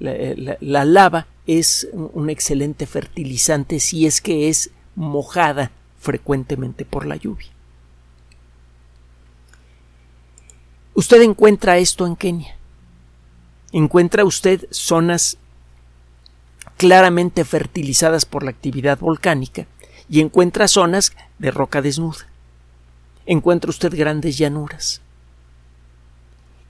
eh, 0.00 0.56
la, 0.60 0.84
lava 0.86 1.26
es 1.46 1.88
un 1.92 2.30
excelente 2.30 2.86
fertilizante 2.86 3.80
si 3.80 4.06
es 4.06 4.22
que 4.22 4.48
es 4.48 4.70
mojada 4.96 5.70
frecuentemente 5.98 6.84
por 6.84 7.06
la 7.06 7.16
lluvia. 7.16 7.48
Usted 10.94 11.22
encuentra 11.22 11.78
esto 11.78 12.06
en 12.06 12.14
Kenia. 12.14 12.56
Encuentra 13.72 14.24
usted 14.24 14.68
zonas 14.70 15.38
claramente 16.76 17.44
fertilizadas 17.44 18.24
por 18.24 18.44
la 18.44 18.50
actividad 18.50 18.98
volcánica 18.98 19.66
y 20.08 20.20
encuentra 20.20 20.68
zonas 20.68 21.12
de 21.38 21.50
roca 21.50 21.82
desnuda. 21.82 22.26
Encuentra 23.26 23.70
usted 23.70 23.96
grandes 23.96 24.38
llanuras 24.38 25.00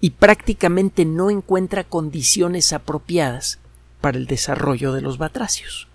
y 0.00 0.10
prácticamente 0.10 1.04
no 1.04 1.30
encuentra 1.30 1.84
condiciones 1.84 2.72
apropiadas 2.72 3.58
para 4.00 4.18
el 4.18 4.26
desarrollo 4.26 4.92
de 4.92 5.00
los 5.00 5.18
batracios. 5.18 5.88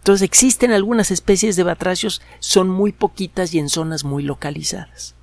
Entonces 0.00 0.22
existen 0.22 0.72
algunas 0.72 1.10
especies 1.10 1.56
de 1.56 1.62
batracios, 1.62 2.22
son 2.38 2.70
muy 2.70 2.90
poquitas 2.90 3.52
y 3.52 3.58
en 3.58 3.68
zonas 3.68 4.02
muy 4.02 4.22
localizadas. 4.22 5.14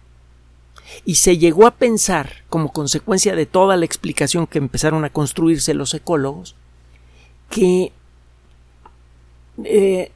Y 1.03 1.15
se 1.15 1.39
llegó 1.39 1.65
a 1.65 1.71
pensar, 1.71 2.43
como 2.47 2.71
consecuencia 2.71 3.35
de 3.35 3.47
toda 3.47 3.75
la 3.75 3.85
explicación 3.85 4.45
que 4.45 4.59
empezaron 4.59 5.03
a 5.03 5.09
construirse 5.09 5.73
los 5.73 5.95
ecólogos, 5.95 6.55
que 7.49 7.91
eh, 9.63 10.11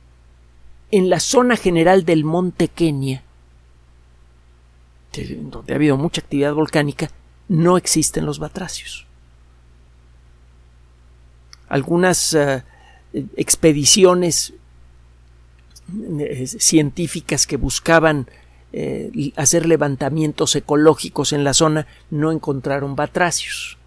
en 0.91 1.09
la 1.09 1.19
zona 1.19 1.57
general 1.57 2.05
del 2.05 2.23
monte 2.23 2.67
Kenia, 2.67 3.23
donde 5.11 5.73
ha 5.73 5.75
habido 5.75 5.97
mucha 5.97 6.21
actividad 6.21 6.53
volcánica, 6.53 7.09
no 7.47 7.77
existen 7.77 8.27
los 8.27 8.37
batracios. 8.37 9.07
Algunas 11.67 12.33
eh, 12.35 12.63
expediciones 13.13 14.53
eh, 16.19 16.47
científicas 16.47 17.45
que 17.45 17.57
buscaban 17.57 18.27
eh, 18.73 19.33
hacer 19.35 19.65
levantamientos 19.65 20.55
ecológicos 20.55 21.33
en 21.33 21.43
la 21.43 21.53
zona 21.53 21.87
no 22.09 22.31
encontraron 22.31 22.95
batracios. 22.95 23.77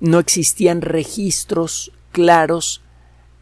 No 0.00 0.18
existían 0.18 0.80
registros 0.80 1.92
claros 2.10 2.82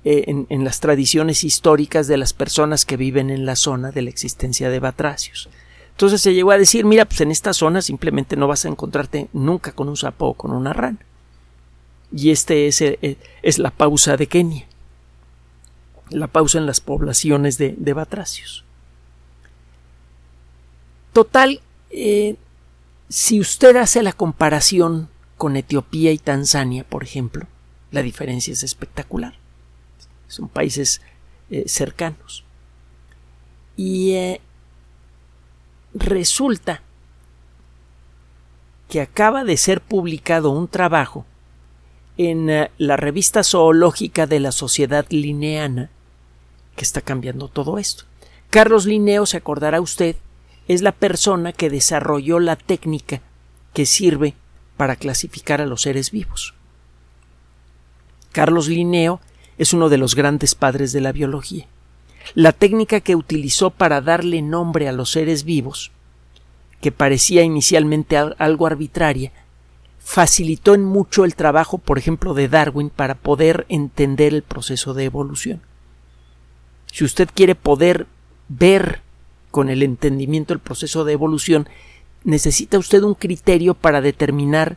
en, 0.04 0.46
en, 0.50 0.64
las 0.64 0.80
tradiciones 0.80 1.44
históricas 1.44 2.08
de 2.08 2.16
las 2.16 2.32
personas 2.32 2.84
que 2.84 2.96
viven 2.96 3.30
en 3.30 3.46
la 3.46 3.56
zona 3.56 3.92
de 3.92 4.02
la 4.02 4.10
existencia 4.10 4.68
de 4.68 4.80
batracios. 4.80 5.48
Entonces 5.92 6.20
se 6.20 6.34
llegó 6.34 6.50
a 6.50 6.58
decir, 6.58 6.84
mira, 6.84 7.04
pues 7.04 7.20
en 7.20 7.30
esta 7.30 7.52
zona 7.52 7.82
simplemente 7.82 8.36
no 8.36 8.48
vas 8.48 8.64
a 8.64 8.68
encontrarte 8.68 9.28
nunca 9.32 9.72
con 9.72 9.88
un 9.88 9.96
sapo 9.96 10.26
o 10.26 10.34
con 10.34 10.50
una 10.50 10.72
rana. 10.72 10.98
Y 12.14 12.30
este 12.30 12.66
es, 12.66 12.80
eh, 12.82 13.16
es 13.42 13.58
la 13.58 13.70
pausa 13.70 14.16
de 14.16 14.26
Kenia. 14.26 14.66
La 16.10 16.26
pausa 16.26 16.58
en 16.58 16.66
las 16.66 16.80
poblaciones 16.80 17.56
de, 17.56 17.92
batracios. 17.94 18.64
Total, 21.12 21.60
eh, 21.90 22.36
si 23.08 23.40
usted 23.40 23.76
hace 23.76 24.02
la 24.02 24.12
comparación 24.12 25.08
con 25.38 25.56
Etiopía 25.56 26.12
y 26.12 26.18
Tanzania, 26.18 26.84
por 26.84 27.02
ejemplo, 27.02 27.46
la 27.90 28.02
diferencia 28.02 28.52
es 28.52 28.62
espectacular. 28.62 29.34
Son 30.28 30.48
países 30.48 31.00
eh, 31.50 31.64
cercanos. 31.66 32.44
Y 33.76 34.14
resulta 35.94 36.82
que 38.88 39.00
acaba 39.00 39.44
de 39.44 39.56
ser 39.56 39.80
publicado 39.80 40.50
un 40.50 40.68
trabajo 40.68 41.24
en 42.16 42.50
eh, 42.50 42.70
la 42.78 42.96
revista 42.96 43.42
zoológica 43.42 44.26
de 44.26 44.40
la 44.40 44.52
Sociedad 44.52 45.06
Lineana 45.08 45.90
que 46.76 46.84
está 46.84 47.00
cambiando 47.00 47.48
todo 47.48 47.78
esto. 47.78 48.04
Carlos 48.50 48.86
Linneo, 48.86 49.26
se 49.26 49.36
acordará 49.36 49.80
usted, 49.80 50.16
es 50.68 50.82
la 50.82 50.92
persona 50.92 51.52
que 51.52 51.70
desarrolló 51.70 52.38
la 52.38 52.56
técnica 52.56 53.20
que 53.72 53.86
sirve 53.86 54.34
para 54.76 54.96
clasificar 54.96 55.60
a 55.60 55.66
los 55.66 55.82
seres 55.82 56.10
vivos. 56.10 56.54
Carlos 58.32 58.68
Linneo 58.68 59.20
es 59.58 59.72
uno 59.72 59.88
de 59.88 59.98
los 59.98 60.14
grandes 60.14 60.54
padres 60.54 60.92
de 60.92 61.00
la 61.00 61.12
biología. 61.12 61.66
La 62.34 62.52
técnica 62.52 63.00
que 63.00 63.16
utilizó 63.16 63.70
para 63.70 64.00
darle 64.00 64.42
nombre 64.42 64.88
a 64.88 64.92
los 64.92 65.10
seres 65.10 65.44
vivos, 65.44 65.90
que 66.80 66.92
parecía 66.92 67.42
inicialmente 67.42 68.16
algo 68.16 68.66
arbitraria, 68.66 69.32
facilitó 70.04 70.74
en 70.74 70.84
mucho 70.84 71.24
el 71.24 71.34
trabajo, 71.34 71.78
por 71.78 71.98
ejemplo, 71.98 72.34
de 72.34 72.48
Darwin 72.48 72.90
para 72.90 73.14
poder 73.14 73.66
entender 73.68 74.34
el 74.34 74.42
proceso 74.42 74.94
de 74.94 75.04
evolución. 75.04 75.62
Si 76.86 77.04
usted 77.04 77.28
quiere 77.32 77.54
poder 77.54 78.06
ver 78.48 79.00
con 79.50 79.70
el 79.70 79.82
entendimiento 79.82 80.52
el 80.52 80.60
proceso 80.60 81.04
de 81.04 81.12
evolución, 81.12 81.68
necesita 82.24 82.78
usted 82.78 83.02
un 83.02 83.14
criterio 83.14 83.74
para 83.74 84.00
determinar 84.00 84.76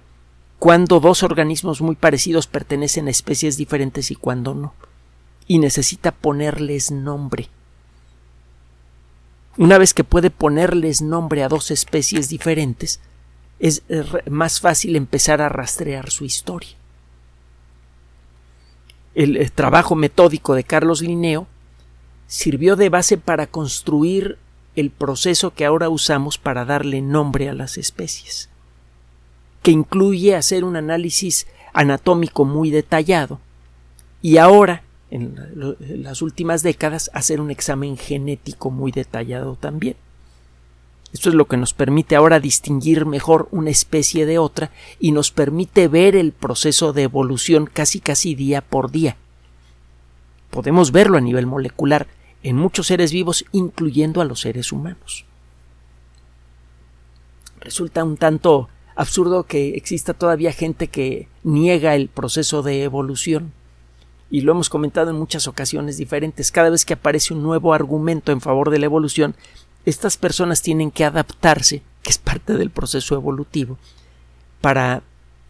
cuándo 0.60 1.00
dos 1.00 1.24
organismos 1.24 1.82
muy 1.82 1.96
parecidos 1.96 2.48
pertenecen 2.48 3.08
a 3.08 3.12
especies 3.12 3.58
diferentes 3.58 4.12
y 4.12 4.16
cuándo 4.16 4.54
no. 4.54 4.74
Y 5.48 5.60
necesita 5.60 6.12
ponerles 6.12 6.92
nombre. 6.92 7.50
Una 9.58 9.78
vez 9.78 9.94
que 9.94 10.04
puede 10.04 10.30
ponerles 10.30 11.02
nombre 11.02 11.44
a 11.44 11.50
dos 11.50 11.72
especies 11.72 12.30
diferentes, 12.30 13.00
es 13.60 13.84
más 14.30 14.60
fácil 14.60 14.96
empezar 14.96 15.42
a 15.42 15.50
rastrear 15.50 16.10
su 16.12 16.26
historia. 16.26 16.76
El, 19.14 19.52
trabajo 19.54 19.96
metódico 19.96 20.56
de 20.56 20.66
Carlos 20.66 21.02
Linneo 21.02 21.48
sirvió 22.28 22.76
de 22.76 22.90
base 22.90 23.18
para 23.18 23.48
construir 23.48 24.38
el 24.76 24.92
proceso 24.92 25.54
que 25.54 25.66
ahora 25.66 25.88
usamos 25.88 26.38
para 26.38 26.66
darle 26.66 27.02
nombre 27.02 27.48
a 27.48 27.54
las 27.54 27.78
especies, 27.78 28.50
que 29.64 29.72
incluye 29.72 30.36
hacer 30.36 30.66
un 30.66 30.76
análisis 30.76 31.48
anatómico 31.72 32.44
muy 32.44 32.72
detallado 32.72 33.40
y 34.22 34.38
ahora, 34.38 34.84
en 35.12 35.36
las 35.80 36.22
últimas 36.22 36.62
décadas, 36.62 37.10
hacer 37.14 37.40
un 37.40 37.52
examen 37.52 37.96
genético 37.96 38.70
muy 38.70 38.92
detallado 38.92 39.56
también. 39.56 39.96
Esto 41.16 41.30
es 41.30 41.36
lo 41.36 41.48
que 41.48 41.56
nos 41.56 41.74
permite 41.74 42.18
ahora 42.18 42.42
distinguir 42.42 43.06
mejor 43.06 43.48
una 43.52 43.70
especie 43.70 44.26
de 44.26 44.38
otra 44.38 44.72
y 45.00 45.14
nos 45.14 45.32
permite 45.32 45.88
ver 45.88 46.14
el 46.14 46.34
proceso 46.34 46.92
de 46.92 47.04
evolución 47.04 47.70
casi 47.72 48.02
casi 48.02 48.36
día 48.36 48.60
por 48.60 48.92
día. 48.92 49.16
Podemos 50.50 50.92
verlo 50.92 51.18
a 51.18 51.22
nivel 51.22 51.46
molecular 51.46 52.08
en 52.44 52.58
muchos 52.58 52.88
seres 52.88 53.14
vivos, 53.14 53.46
incluyendo 53.54 54.20
a 54.20 54.26
los 54.26 54.42
seres 54.42 54.74
humanos. 54.74 55.24
Resulta 57.62 58.04
un 58.04 58.18
tanto 58.18 58.68
absurdo 58.98 59.46
que 59.46 59.78
exista 59.78 60.14
todavía 60.14 60.52
gente 60.52 60.90
que 60.90 61.30
niega 61.44 61.96
el 61.96 62.10
proceso 62.10 62.62
de 62.62 62.84
evolución. 62.84 63.54
Y 64.30 64.42
lo 64.42 64.52
hemos 64.52 64.68
comentado 64.68 65.12
en 65.12 65.18
muchas 65.18 65.48
ocasiones 65.48 65.96
diferentes. 65.96 66.52
Cada 66.52 66.72
vez 66.72 66.84
que 66.84 66.96
aparece 66.96 67.34
un 67.34 67.42
nuevo 67.42 67.74
argumento 67.74 68.34
en 68.34 68.42
favor 68.42 68.70
de 68.70 68.80
la 68.80 68.86
evolución, 68.86 69.34
estas 69.86 70.18
personas 70.18 70.62
tienen 70.62 70.92
que 70.92 71.06
adaptarse, 71.06 71.82
que 72.02 72.10
es 72.10 72.18
parte 72.18 72.54
del 72.54 72.72
proceso 72.72 73.16
evolutivo, 73.16 73.78
para 74.62 75.04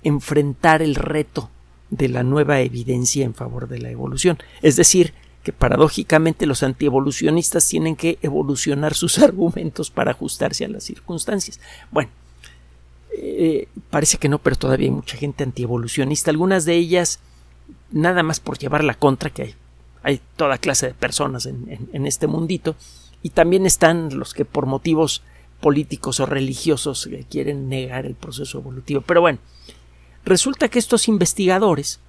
enfrentar 0.04 0.82
el 0.82 0.96
reto 0.96 1.50
de 1.90 2.10
la 2.10 2.24
nueva 2.24 2.60
evidencia 2.60 3.26
en 3.26 3.34
favor 3.34 3.68
de 3.68 3.80
la 3.80 3.90
evolución. 3.90 4.38
Es 4.62 4.76
decir, 4.76 5.14
que 5.44 5.54
paradójicamente 5.54 6.46
los 6.46 6.64
antievolucionistas 6.64 7.68
tienen 7.68 7.96
que 7.96 8.18
evolucionar 8.22 8.94
sus 8.94 9.20
argumentos 9.20 9.92
para 9.92 10.12
ajustarse 10.12 10.66
a 10.66 10.70
las 10.70 10.84
circunstancias. 10.84 11.60
Bueno, 11.92 12.10
eh, 13.18 13.68
parece 13.90 14.18
que 14.18 14.28
no, 14.28 14.40
pero 14.40 14.56
todavía 14.56 14.88
hay 14.88 14.92
mucha 14.92 15.18
gente 15.18 15.44
antievolucionista. 15.44 16.32
Algunas 16.32 16.66
de 16.66 16.74
ellas, 16.76 17.20
nada 17.92 18.24
más 18.24 18.40
por 18.40 18.58
llevar 18.58 18.84
la 18.84 18.96
contra, 18.96 19.30
que 19.30 19.44
hay, 19.44 19.56
hay 20.04 20.22
toda 20.36 20.58
clase 20.58 20.88
de 20.88 20.94
personas 20.94 21.46
en, 21.46 21.90
en 21.94 22.06
este 22.06 22.28
mundito, 22.28 22.76
y 23.26 23.32
también 23.32 23.66
están 23.66 24.20
los 24.20 24.36
que 24.36 24.46
por 24.46 24.68
motivos 24.68 25.24
políticos 25.60 26.20
o 26.20 26.28
religiosos 26.28 27.10
quieren 27.28 27.70
negar 27.70 28.06
el 28.06 28.14
proceso 28.14 28.60
evolutivo. 28.60 29.02
Pero 29.02 29.22
bueno, 29.22 29.40
resulta 30.24 30.70
que 30.70 30.78
estos 30.78 31.08
investigadores 31.08 32.00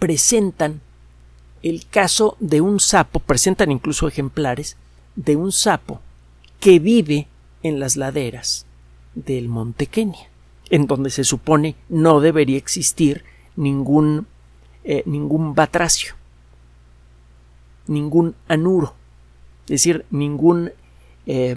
presentan 0.00 0.80
el 1.62 1.86
caso 1.86 2.36
de 2.40 2.60
un 2.60 2.80
sapo, 2.80 3.20
presentan 3.20 3.70
incluso 3.70 4.08
ejemplares 4.08 4.76
de 5.14 5.36
un 5.36 5.52
sapo 5.52 6.00
que 6.58 6.80
vive 6.80 7.28
en 7.62 7.78
las 7.78 7.96
laderas 7.96 8.66
del 9.14 9.48
monte 9.48 9.86
Kenia, 9.86 10.30
en 10.68 10.88
donde 10.88 11.10
se 11.10 11.22
supone 11.22 11.76
no 11.88 12.18
debería 12.18 12.58
existir 12.58 13.22
ningún, 13.54 14.26
eh, 14.82 15.04
ningún 15.06 15.54
batracio, 15.54 16.16
ningún 17.86 18.34
anuro, 18.48 18.96
decir, 19.72 20.04
ningún 20.10 20.72
eh, 21.26 21.56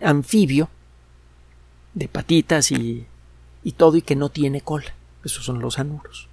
anfibio 0.00 0.68
de 1.94 2.08
patitas 2.08 2.70
y, 2.72 3.06
y 3.64 3.72
todo 3.72 3.96
y 3.96 4.02
que 4.02 4.16
no 4.16 4.28
tiene 4.28 4.60
cola. 4.60 4.94
Esos 5.24 5.44
son 5.44 5.60
los 5.60 5.78
anuros, 5.78 6.28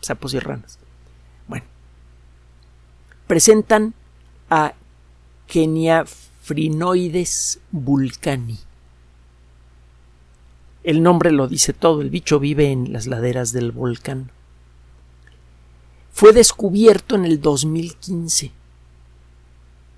sapos 0.00 0.34
y 0.34 0.38
ranas 0.38 0.78
presentan 3.28 3.94
a 4.50 4.74
Keniafrinoides 5.46 7.60
vulcani. 7.70 8.58
El 10.82 11.04
nombre 11.04 11.30
lo 11.30 11.46
dice 11.46 11.72
todo, 11.74 12.00
el 12.00 12.10
bicho 12.10 12.40
vive 12.40 12.72
en 12.72 12.92
las 12.92 13.06
laderas 13.06 13.52
del 13.52 13.70
volcán. 13.70 14.32
Fue 16.10 16.32
descubierto 16.32 17.14
en 17.14 17.24
el 17.26 17.40
2015 17.40 18.50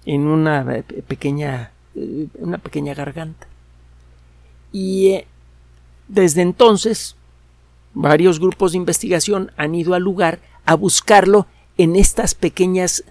en 0.04 0.26
una 0.26 0.64
pequeña, 1.06 1.72
eh, 1.94 2.26
una 2.38 2.58
pequeña 2.58 2.94
garganta. 2.94 3.46
Y 4.72 5.08
eh, 5.08 5.26
desde 6.08 6.42
entonces 6.42 7.16
varios 7.94 8.38
grupos 8.38 8.72
de 8.72 8.78
investigación 8.78 9.52
han 9.56 9.74
ido 9.74 9.94
al 9.94 10.02
lugar 10.02 10.40
a 10.64 10.74
buscarlo 10.74 11.46
en 11.76 11.96
estas 11.96 12.34
pequeñas 12.34 13.04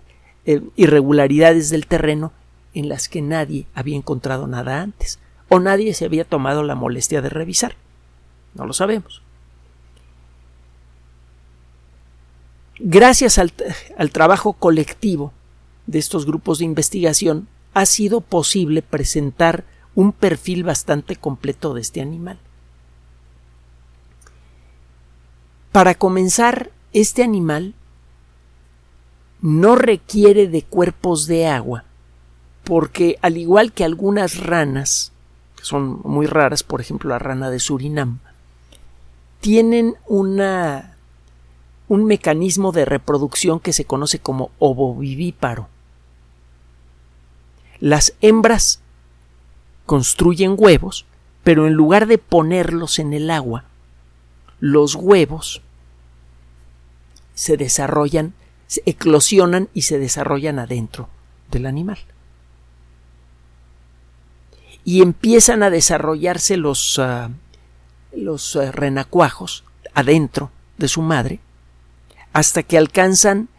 eh, 0.46 0.62
irregularidades 0.76 1.70
del 1.70 1.88
terreno 1.88 2.32
en 2.74 2.88
las 2.88 3.10
que 3.10 3.22
nadie 3.22 3.66
había 3.74 3.98
encontrado 3.98 4.48
nada 4.48 4.82
antes 4.82 5.20
o 5.50 5.60
nadie 5.60 5.94
se 5.94 6.06
había 6.06 6.24
tomado 6.24 6.64
la 6.64 6.76
molestia 6.76 7.22
de 7.22 7.30
revisar. 7.30 7.76
No 8.54 8.66
lo 8.66 8.74
sabemos. 8.74 9.22
Gracias 12.78 13.38
al, 13.38 13.52
al 13.98 14.12
trabajo 14.12 14.54
colectivo 14.54 15.34
de 15.90 15.98
estos 15.98 16.28
grupos 16.28 16.60
de 16.60 16.66
investigación 16.66 17.48
ha 17.74 17.88
sido 17.88 18.22
posible 18.22 18.84
presentar 18.84 19.66
un 19.96 20.12
perfil 20.12 20.64
bastante 20.64 21.16
completo 21.16 21.74
de 21.74 21.82
este 21.82 22.00
animal. 22.00 22.38
Para 25.72 25.96
comenzar, 25.96 26.72
este 26.94 27.24
animal 27.24 27.74
no 29.42 29.76
requiere 29.76 30.48
de 30.48 30.62
cuerpos 30.62 31.26
de 31.26 31.48
agua, 31.48 31.86
porque 32.64 33.18
al 33.24 33.38
igual 33.38 33.72
que 33.72 33.84
algunas 33.84 34.38
ranas, 34.38 35.12
que 35.56 35.66
son 35.66 36.02
muy 36.04 36.28
raras, 36.28 36.62
por 36.62 36.82
ejemplo 36.82 37.10
la 37.10 37.20
rana 37.20 37.50
de 37.50 37.60
Surinam, 37.60 38.20
tienen 39.42 39.96
una 40.08 40.96
un 41.88 42.06
mecanismo 42.06 42.72
de 42.72 42.86
reproducción 42.86 43.60
que 43.60 43.74
se 43.74 43.86
conoce 43.86 44.20
como 44.20 44.52
ovovivíparo. 44.60 45.68
Las 47.80 48.14
hembras 48.22 48.82
construyen 49.86 50.56
huevos, 50.58 51.06
pero 51.44 51.68
en 51.68 51.74
lugar 51.74 52.08
de 52.08 52.18
ponerlos 52.18 53.00
en 53.00 53.14
el 53.14 53.30
agua, 53.32 53.66
los 54.60 54.96
huevos 54.96 55.62
se 57.34 57.56
desarrollan 57.56 58.34
se 58.70 58.84
eclosionan 58.86 59.68
y 59.74 59.82
se 59.82 59.98
desarrollan 59.98 60.60
adentro 60.60 61.10
del 61.50 61.66
animal. 61.66 61.98
Y 64.86 65.02
empiezan 65.02 65.64
a 65.64 65.72
desarrollarse 65.72 66.56
los, 66.56 67.00
ah, 67.00 67.32
los 68.16 68.56
ah, 68.56 68.72
renacuajos 68.72 69.64
adentro 69.96 70.52
de 70.78 70.88
su 70.88 71.02
madre 71.02 71.40
hasta 72.32 72.62
que 72.62 72.78
alcanzan 72.78 73.50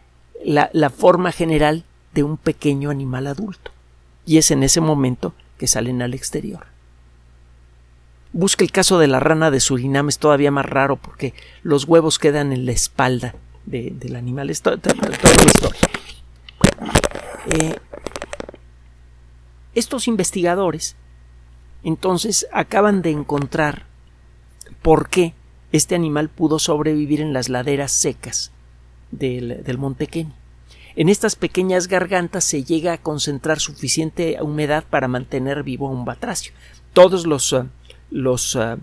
la, 0.45 0.69
la 0.71 0.89
forma 0.89 1.33
general 1.33 1.83
de 2.13 2.23
un 2.23 2.37
pequeño 2.37 2.89
animal 2.89 3.27
adulto. 3.27 3.71
Y 4.31 4.37
es 4.37 4.49
en 4.49 4.63
ese 4.63 4.79
momento 4.79 5.33
que 5.57 5.67
salen 5.67 6.01
al 6.01 6.13
exterior. 6.13 6.67
Busca 8.31 8.63
el 8.63 8.71
caso 8.71 8.97
de 8.97 9.09
la 9.09 9.19
rana 9.19 9.51
de 9.51 9.59
Surinam, 9.59 10.07
es 10.07 10.19
todavía 10.19 10.51
más 10.51 10.65
raro 10.65 10.95
porque 10.95 11.33
los 11.63 11.83
huevos 11.83 12.17
quedan 12.17 12.53
en 12.53 12.65
la 12.65 12.71
espalda 12.71 13.35
del 13.65 14.15
animal. 14.15 14.49
Es 14.49 14.61
toda, 14.61 14.77
historia. 15.45 15.81
Eh, 17.47 17.75
Estos 19.75 20.07
investigadores 20.07 20.95
entonces 21.83 22.47
acaban 22.53 23.01
de 23.01 23.11
encontrar 23.11 23.85
por 24.81 25.09
qué 25.09 25.33
este 25.73 25.93
animal 25.93 26.29
pudo 26.29 26.57
sobrevivir 26.57 27.19
en 27.19 27.33
las 27.33 27.49
laderas 27.49 27.91
secas 27.91 28.53
del, 29.11 29.61
del 29.65 29.77
monte 29.77 30.07
Kenia. 30.07 30.40
En 30.95 31.09
estas 31.09 31.35
pequeñas 31.35 31.87
gargantas 31.87 32.43
se 32.43 32.63
llega 32.63 32.93
a 32.93 32.97
concentrar 32.97 33.59
suficiente 33.59 34.37
humedad 34.41 34.83
para 34.89 35.07
mantener 35.07 35.63
vivo 35.63 35.87
a 35.87 35.91
un 35.91 36.05
batracio. 36.05 36.53
Todos 36.93 37.25
los, 37.25 37.53
uh, 37.53 37.67
los 38.09 38.55
uh, 38.55 38.77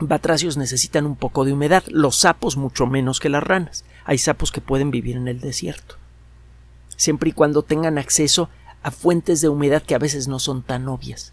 batracios 0.00 0.56
necesitan 0.56 1.06
un 1.06 1.16
poco 1.16 1.44
de 1.44 1.52
humedad, 1.52 1.84
los 1.88 2.16
sapos 2.16 2.56
mucho 2.56 2.86
menos 2.86 3.20
que 3.20 3.28
las 3.28 3.42
ranas. 3.42 3.84
Hay 4.04 4.18
sapos 4.18 4.50
que 4.50 4.60
pueden 4.60 4.90
vivir 4.90 5.16
en 5.16 5.28
el 5.28 5.40
desierto, 5.40 5.96
siempre 6.96 7.30
y 7.30 7.32
cuando 7.32 7.62
tengan 7.62 7.98
acceso 7.98 8.48
a 8.82 8.90
fuentes 8.90 9.40
de 9.40 9.48
humedad 9.48 9.82
que 9.82 9.94
a 9.94 9.98
veces 9.98 10.28
no 10.28 10.38
son 10.38 10.62
tan 10.62 10.88
obvias. 10.88 11.32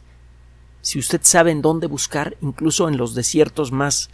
Si 0.81 0.99
usted 0.99 1.21
sabe 1.23 1.51
en 1.51 1.63
dónde 1.63 1.87
buscar, 1.87 2.37
incluso 2.41 2.87
en 2.87 2.97
los 2.97 3.15
desiertos 3.15 3.71
más 3.71 4.09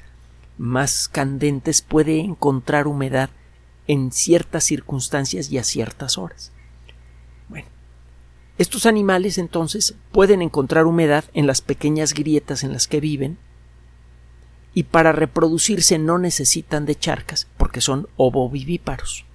más 0.57 1.07
candentes 1.07 1.81
puede 1.81 2.19
encontrar 2.19 2.87
humedad 2.87 3.31
en 3.87 4.11
ciertas 4.11 4.63
circunstancias 4.63 5.51
y 5.51 5.57
a 5.57 5.63
ciertas 5.63 6.17
horas. 6.17 6.51
Bueno, 7.49 7.67
estos 8.57 8.85
animales 8.85 9.37
entonces 9.37 9.95
pueden 10.11 10.41
encontrar 10.41 10.85
humedad 10.85 11.25
en 11.33 11.47
las 11.47 11.61
pequeñas 11.61 12.13
grietas 12.13 12.63
en 12.63 12.73
las 12.73 12.87
que 12.87 12.99
viven 12.99 13.37
y 14.73 14.83
para 14.83 15.11
reproducirse 15.11 15.97
no 15.97 16.17
necesitan 16.17 16.85
de 16.85 16.95
charcas 16.95 17.47
porque 17.57 17.81
son 17.81 18.07
ovovivíparos. 18.15 19.25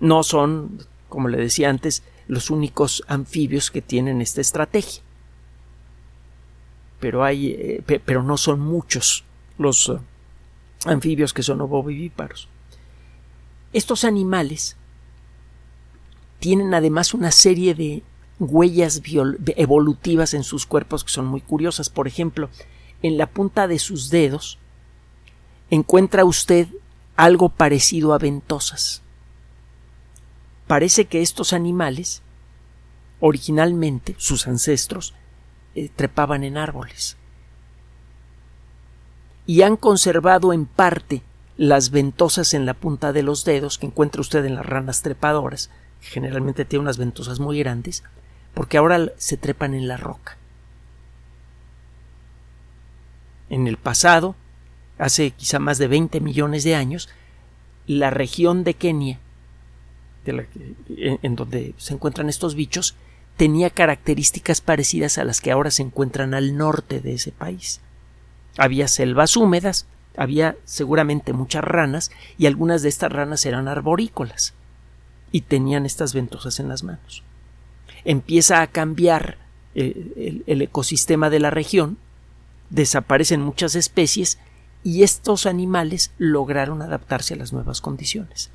No 0.00 0.22
son, 0.22 0.86
como 1.08 1.28
le 1.28 1.38
decía 1.38 1.70
antes, 1.70 2.04
los 2.28 2.50
únicos 2.50 3.02
anfibios 3.08 3.70
que 3.70 3.82
tienen 3.82 4.20
esta 4.20 4.40
estrategia. 4.40 5.02
Pero 7.00 7.24
hay, 7.24 7.48
eh, 7.48 8.00
pero 8.04 8.22
no 8.22 8.36
son 8.36 8.60
muchos 8.60 9.24
los 9.56 9.88
eh, 9.88 9.98
anfibios 10.84 11.32
que 11.32 11.42
son 11.42 11.60
ovovivíparos. 11.60 12.48
Estos 13.72 14.04
animales 14.04 14.76
tienen 16.38 16.72
además 16.74 17.14
una 17.14 17.30
serie 17.30 17.74
de 17.74 18.02
huellas 18.38 19.02
evolutivas 19.56 20.34
en 20.34 20.44
sus 20.44 20.66
cuerpos 20.66 21.04
que 21.04 21.10
son 21.10 21.26
muy 21.26 21.40
curiosas. 21.40 21.90
Por 21.90 22.06
ejemplo, 22.06 22.48
en 23.02 23.18
la 23.18 23.26
punta 23.26 23.66
de 23.66 23.78
sus 23.78 24.10
dedos 24.10 24.58
encuentra 25.70 26.24
usted 26.24 26.68
algo 27.16 27.48
parecido 27.48 28.14
a 28.14 28.18
ventosas. 28.18 29.02
Parece 30.66 31.06
que 31.06 31.22
estos 31.22 31.52
animales, 31.52 32.22
originalmente, 33.20 34.14
sus 34.18 34.46
ancestros, 34.46 35.14
eh, 35.74 35.90
trepaban 35.94 36.44
en 36.44 36.56
árboles 36.56 37.16
y 39.46 39.62
han 39.62 39.76
conservado 39.76 40.52
en 40.52 40.66
parte 40.66 41.22
las 41.58 41.90
ventosas 41.90 42.54
en 42.54 42.64
la 42.66 42.72
punta 42.72 43.12
de 43.12 43.24
los 43.24 43.44
dedos 43.44 43.78
que 43.78 43.86
encuentra 43.86 44.20
usted 44.20 44.44
en 44.44 44.54
las 44.54 44.64
ranas 44.64 45.02
trepadoras, 45.02 45.70
generalmente 46.00 46.64
tiene 46.64 46.84
unas 46.84 46.98
ventosas 46.98 47.40
muy 47.40 47.58
grandes, 47.58 48.04
porque 48.54 48.78
ahora 48.78 49.10
se 49.16 49.36
trepan 49.36 49.74
en 49.74 49.88
la 49.88 49.96
roca. 49.96 50.38
En 53.50 53.66
el 53.66 53.76
pasado, 53.76 54.36
hace 54.98 55.32
quizá 55.32 55.58
más 55.58 55.78
de 55.78 55.88
20 55.88 56.20
millones 56.20 56.62
de 56.62 56.76
años, 56.76 57.08
la 57.86 58.10
región 58.10 58.62
de 58.62 58.74
Kenia, 58.74 59.18
en 60.26 61.34
donde 61.34 61.74
se 61.76 61.94
encuentran 61.94 62.28
estos 62.28 62.54
bichos, 62.54 62.94
tenía 63.36 63.70
características 63.70 64.60
parecidas 64.60 65.18
a 65.18 65.24
las 65.24 65.40
que 65.40 65.50
ahora 65.50 65.70
se 65.72 65.82
encuentran 65.82 66.34
al 66.34 66.56
norte 66.56 67.00
de 67.00 67.14
ese 67.14 67.32
país. 67.32 67.80
Había 68.56 68.86
selvas 68.86 69.36
húmedas, 69.36 69.86
había 70.18 70.56
seguramente 70.64 71.32
muchas 71.32 71.62
ranas 71.62 72.10
y 72.36 72.46
algunas 72.46 72.82
de 72.82 72.88
estas 72.88 73.12
ranas 73.12 73.46
eran 73.46 73.68
arborícolas 73.68 74.52
y 75.30 75.42
tenían 75.42 75.86
estas 75.86 76.12
ventosas 76.12 76.58
en 76.58 76.68
las 76.68 76.82
manos. 76.82 77.22
Empieza 78.04 78.60
a 78.60 78.66
cambiar 78.66 79.38
eh, 79.76 80.42
el, 80.46 80.60
ecosistema 80.60 81.30
de 81.30 81.38
la 81.38 81.50
región, 81.50 81.98
desaparecen 82.68 83.40
muchas 83.40 83.76
especies 83.76 84.38
y 84.82 85.04
estos 85.04 85.46
animales 85.46 86.10
lograron 86.18 86.82
adaptarse 86.82 87.34
a 87.34 87.36
las 87.36 87.52
nuevas 87.52 87.80
condiciones. 87.80 88.50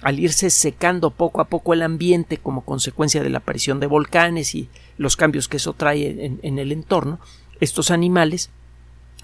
Al 0.00 0.18
irse 0.18 0.48
secando 0.48 1.10
poco 1.10 1.42
a 1.42 1.48
poco 1.48 1.74
el 1.74 1.82
ambiente 1.82 2.38
como 2.38 2.64
consecuencia 2.64 3.22
de 3.22 3.30
la 3.30 3.38
aparición 3.38 3.80
de 3.80 3.86
volcanes 3.86 4.54
y 4.54 4.70
los 4.96 5.16
cambios 5.16 5.48
que 5.48 5.58
eso 5.58 5.74
trae 5.74 6.38
en 6.42 6.58
el 6.58 6.72
entorno, 6.72 7.18
estos 7.60 7.90
animales 7.90 8.50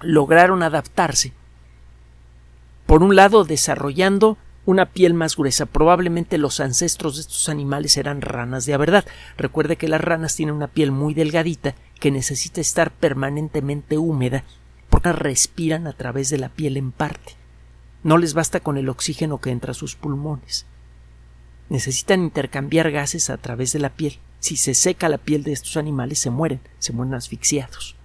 lograron 0.01 0.63
adaptarse. 0.63 1.33
Por 2.85 3.03
un 3.03 3.15
lado, 3.15 3.43
desarrollando 3.43 4.37
una 4.65 4.87
piel 4.87 5.13
más 5.13 5.35
gruesa. 5.35 5.65
Probablemente 5.65 6.37
los 6.37 6.59
ancestros 6.59 7.15
de 7.15 7.21
estos 7.21 7.49
animales 7.49 7.97
eran 7.97 8.21
ranas 8.21 8.65
de 8.65 8.77
verdad. 8.77 9.05
Recuerde 9.37 9.75
que 9.75 9.87
las 9.87 10.01
ranas 10.01 10.35
tienen 10.35 10.55
una 10.55 10.67
piel 10.67 10.91
muy 10.91 11.13
delgadita 11.13 11.75
que 11.99 12.11
necesita 12.11 12.61
estar 12.61 12.91
permanentemente 12.91 13.97
húmeda 13.97 14.43
porque 14.89 15.11
respiran 15.11 15.87
a 15.87 15.93
través 15.93 16.29
de 16.29 16.37
la 16.37 16.49
piel 16.49 16.77
en 16.77 16.91
parte. 16.91 17.33
No 18.03 18.17
les 18.17 18.33
basta 18.33 18.59
con 18.59 18.77
el 18.77 18.89
oxígeno 18.89 19.39
que 19.39 19.49
entra 19.49 19.71
a 19.71 19.75
sus 19.75 19.95
pulmones. 19.95 20.65
Necesitan 21.69 22.21
intercambiar 22.21 22.91
gases 22.91 23.29
a 23.29 23.37
través 23.37 23.71
de 23.73 23.79
la 23.79 23.89
piel. 23.89 24.19
Si 24.39 24.57
se 24.57 24.73
seca 24.73 25.07
la 25.09 25.17
piel 25.17 25.43
de 25.43 25.53
estos 25.53 25.77
animales 25.77 26.19
se 26.19 26.29
mueren, 26.29 26.59
se 26.79 26.91
mueren 26.91 27.13
asfixiados. 27.13 27.95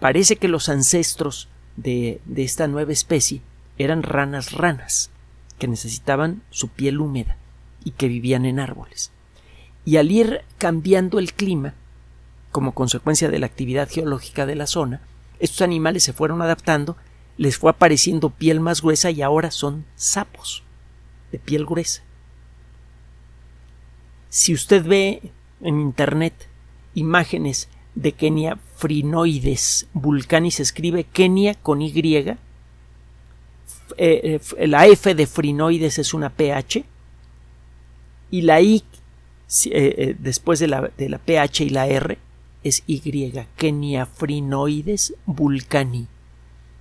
Parece 0.00 0.36
que 0.36 0.48
los 0.48 0.68
ancestros 0.68 1.48
de, 1.76 2.20
de 2.24 2.44
esta 2.44 2.68
nueva 2.68 2.92
especie 2.92 3.42
eran 3.78 4.02
ranas 4.02 4.52
ranas, 4.52 5.10
que 5.58 5.68
necesitaban 5.68 6.42
su 6.50 6.68
piel 6.68 7.00
húmeda 7.00 7.36
y 7.84 7.92
que 7.92 8.08
vivían 8.08 8.44
en 8.44 8.58
árboles. 8.58 9.10
Y 9.84 9.96
al 9.96 10.10
ir 10.10 10.42
cambiando 10.58 11.18
el 11.18 11.32
clima, 11.32 11.74
como 12.50 12.72
consecuencia 12.72 13.28
de 13.28 13.38
la 13.38 13.46
actividad 13.46 13.88
geológica 13.88 14.46
de 14.46 14.54
la 14.54 14.66
zona, 14.66 15.00
estos 15.38 15.62
animales 15.62 16.02
se 16.02 16.12
fueron 16.12 16.42
adaptando, 16.42 16.96
les 17.36 17.58
fue 17.58 17.70
apareciendo 17.70 18.30
piel 18.30 18.60
más 18.60 18.82
gruesa 18.82 19.10
y 19.10 19.22
ahora 19.22 19.50
son 19.50 19.84
sapos 19.94 20.62
de 21.30 21.38
piel 21.38 21.66
gruesa. 21.66 22.02
Si 24.28 24.54
usted 24.54 24.84
ve 24.84 25.32
en 25.60 25.80
Internet 25.80 26.48
imágenes 26.94 27.68
de 27.94 28.12
Kenia 28.12 28.58
frinoides 28.76 29.86
vulcanis 29.94 30.56
se 30.56 30.62
escribe 30.62 31.04
Kenia 31.04 31.54
con 31.54 31.80
Y. 31.82 31.92
Eh, 31.98 32.36
eh, 33.98 34.66
la 34.66 34.86
F 34.86 35.14
de 35.14 35.26
frinoides 35.26 35.98
es 35.98 36.12
una 36.12 36.28
PH 36.28 36.84
y 38.30 38.42
la 38.42 38.60
I 38.60 38.84
eh, 39.70 40.16
después 40.18 40.58
de 40.58 40.68
la, 40.68 40.90
de 40.96 41.08
la, 41.08 41.18
PH 41.18 41.64
y 41.64 41.70
la 41.70 41.86
R 41.86 42.18
es 42.62 42.82
Y. 42.86 43.32
Kenia 43.56 44.06
frinoides 44.06 45.14
vulcani. 45.24 46.06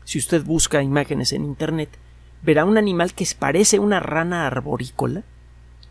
Si 0.03 0.19
usted 0.19 0.43
busca 0.43 0.83
imágenes 0.83 1.31
en 1.31 1.45
Internet, 1.45 1.89
verá 2.43 2.65
un 2.65 2.77
animal 2.77 3.13
que 3.13 3.25
parece 3.39 3.79
una 3.79 3.99
rana 3.99 4.45
arborícola. 4.45 5.23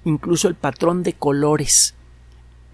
Incluso 0.04 0.48
el 0.48 0.54
patrón 0.54 1.02
de 1.02 1.14
colores 1.14 1.94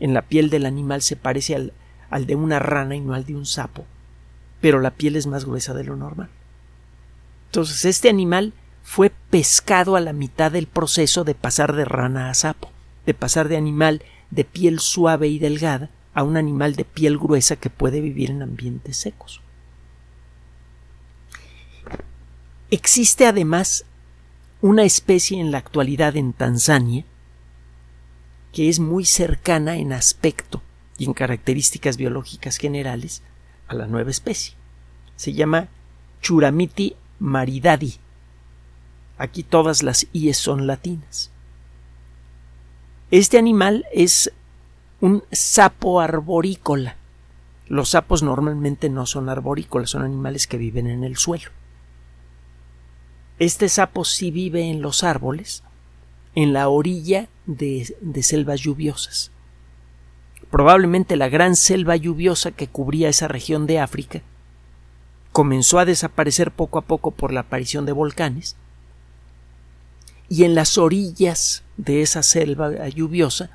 en 0.00 0.14
la 0.14 0.22
piel 0.22 0.50
del 0.50 0.66
animal 0.66 1.00
se 1.02 1.14
parece 1.14 1.54
al, 1.54 1.72
al 2.10 2.26
de 2.26 2.34
una 2.34 2.58
rana 2.58 2.96
y 2.96 3.00
no 3.00 3.14
al 3.14 3.24
de 3.24 3.36
un 3.36 3.46
sapo, 3.46 3.86
pero 4.60 4.80
la 4.80 4.90
piel 4.90 5.16
es 5.16 5.26
más 5.26 5.44
gruesa 5.44 5.72
de 5.74 5.84
lo 5.84 5.96
normal. 5.96 6.28
Entonces 7.46 7.84
este 7.84 8.08
animal 8.08 8.52
fue 8.82 9.12
pescado 9.30 9.96
a 9.96 10.00
la 10.00 10.12
mitad 10.12 10.52
del 10.52 10.66
proceso 10.66 11.24
de 11.24 11.34
pasar 11.34 11.74
de 11.74 11.84
rana 11.84 12.30
a 12.30 12.34
sapo, 12.34 12.70
de 13.06 13.14
pasar 13.14 13.48
de 13.48 13.56
animal 13.56 14.02
de 14.30 14.44
piel 14.44 14.80
suave 14.80 15.28
y 15.28 15.38
delgada 15.38 15.90
a 16.14 16.22
un 16.22 16.36
animal 16.36 16.74
de 16.74 16.84
piel 16.84 17.18
gruesa 17.18 17.56
que 17.56 17.70
puede 17.70 18.00
vivir 18.00 18.30
en 18.30 18.42
ambientes 18.42 18.96
secos. 18.96 19.40
Existe 22.70 23.26
además 23.26 23.84
una 24.60 24.84
especie 24.84 25.40
en 25.40 25.50
la 25.50 25.58
actualidad 25.58 26.16
en 26.16 26.32
Tanzania 26.32 27.04
que 28.52 28.68
es 28.68 28.80
muy 28.80 29.04
cercana 29.04 29.76
en 29.76 29.92
aspecto 29.92 30.62
y 31.00 31.06
en 31.06 31.14
características 31.14 31.96
biológicas 31.96 32.58
generales 32.58 33.22
a 33.68 33.74
la 33.74 33.86
nueva 33.86 34.10
especie. 34.10 34.54
Se 35.16 35.32
llama 35.32 35.68
Churamiti 36.20 36.94
maridadi. 37.18 37.94
Aquí 39.16 39.42
todas 39.42 39.82
las 39.82 40.06
ies 40.12 40.36
son 40.36 40.66
latinas. 40.66 41.30
Este 43.10 43.38
animal 43.38 43.86
es 43.94 44.30
un 45.00 45.24
sapo 45.32 46.00
arborícola. 46.00 46.96
Los 47.66 47.90
sapos 47.90 48.22
normalmente 48.22 48.90
no 48.90 49.06
son 49.06 49.30
arborícolas, 49.30 49.88
son 49.88 50.02
animales 50.02 50.46
que 50.46 50.58
viven 50.58 50.86
en 50.86 51.02
el 51.02 51.16
suelo. 51.16 51.50
Este 53.38 53.70
sapo 53.70 54.04
sí 54.04 54.30
vive 54.30 54.68
en 54.70 54.82
los 54.82 55.02
árboles, 55.02 55.62
en 56.34 56.52
la 56.52 56.68
orilla 56.68 57.30
de, 57.46 57.96
de 58.02 58.22
selvas 58.22 58.60
lluviosas. 58.60 59.32
Probablemente 60.50 61.16
la 61.16 61.28
gran 61.28 61.54
selva 61.56 61.96
lluviosa 61.96 62.50
que 62.50 62.66
cubría 62.66 63.08
esa 63.08 63.28
región 63.28 63.66
de 63.66 63.78
África 63.78 64.22
comenzó 65.32 65.78
a 65.78 65.84
desaparecer 65.84 66.50
poco 66.50 66.78
a 66.78 66.82
poco 66.82 67.12
por 67.12 67.32
la 67.32 67.40
aparición 67.40 67.86
de 67.86 67.92
volcanes 67.92 68.56
y 70.28 70.44
en 70.44 70.54
las 70.54 70.76
orillas 70.76 71.62
de 71.76 72.02
esa 72.02 72.22
selva 72.22 72.88
lluviosa 72.88 73.50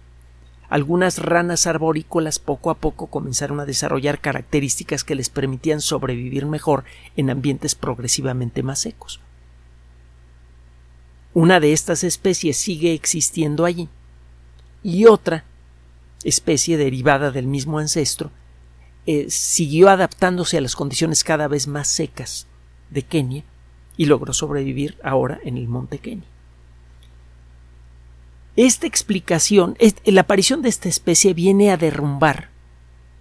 algunas 0.69 1.19
ranas 1.19 1.67
arborícolas 1.67 2.39
poco 2.39 2.69
a 2.69 2.75
poco 2.75 3.07
comenzaron 3.07 3.59
a 3.59 3.65
desarrollar 3.65 4.19
características 4.19 5.03
que 5.03 5.15
les 5.15 5.29
permitían 5.29 5.79
sobrevivir 5.81 6.45
mejor 6.45 6.85
en 7.15 7.29
ambientes 7.29 7.75
progresivamente 7.75 8.63
más 8.63 8.79
secos. 8.79 9.19
Una 11.33 11.59
de 11.59 11.73
estas 11.73 12.03
especies 12.03 12.57
sigue 12.57 12.93
existiendo 12.93 13.65
allí 13.65 13.89
y 14.81 15.05
otra 15.05 15.43
especie 16.25 16.75
derivada 16.75 17.31
del 17.31 17.47
mismo 17.47 17.79
ancestro 17.79 18.31
eh, 19.05 19.27
siguió 19.29 19.89
adaptándose 19.89 20.57
a 20.57 20.61
las 20.61 20.75
condiciones 20.75 21.23
cada 21.23 21.47
vez 21.47 21.67
más 21.67 21.87
secas 21.87 22.47
de 22.89 23.03
Kenia 23.03 23.43
y 23.95 24.05
logró 24.05 24.33
sobrevivir 24.33 24.97
ahora 25.03 25.39
en 25.43 25.57
el 25.57 25.67
monte 25.67 25.99
Kenia. 25.99 26.27
Esta 28.55 28.87
explicación, 28.87 29.77
la 30.05 30.21
aparición 30.21 30.63
de 30.63 30.69
esta 30.69 30.89
especie 30.89 31.35
viene 31.35 31.71
a 31.71 31.77
derrumbar 31.77 32.49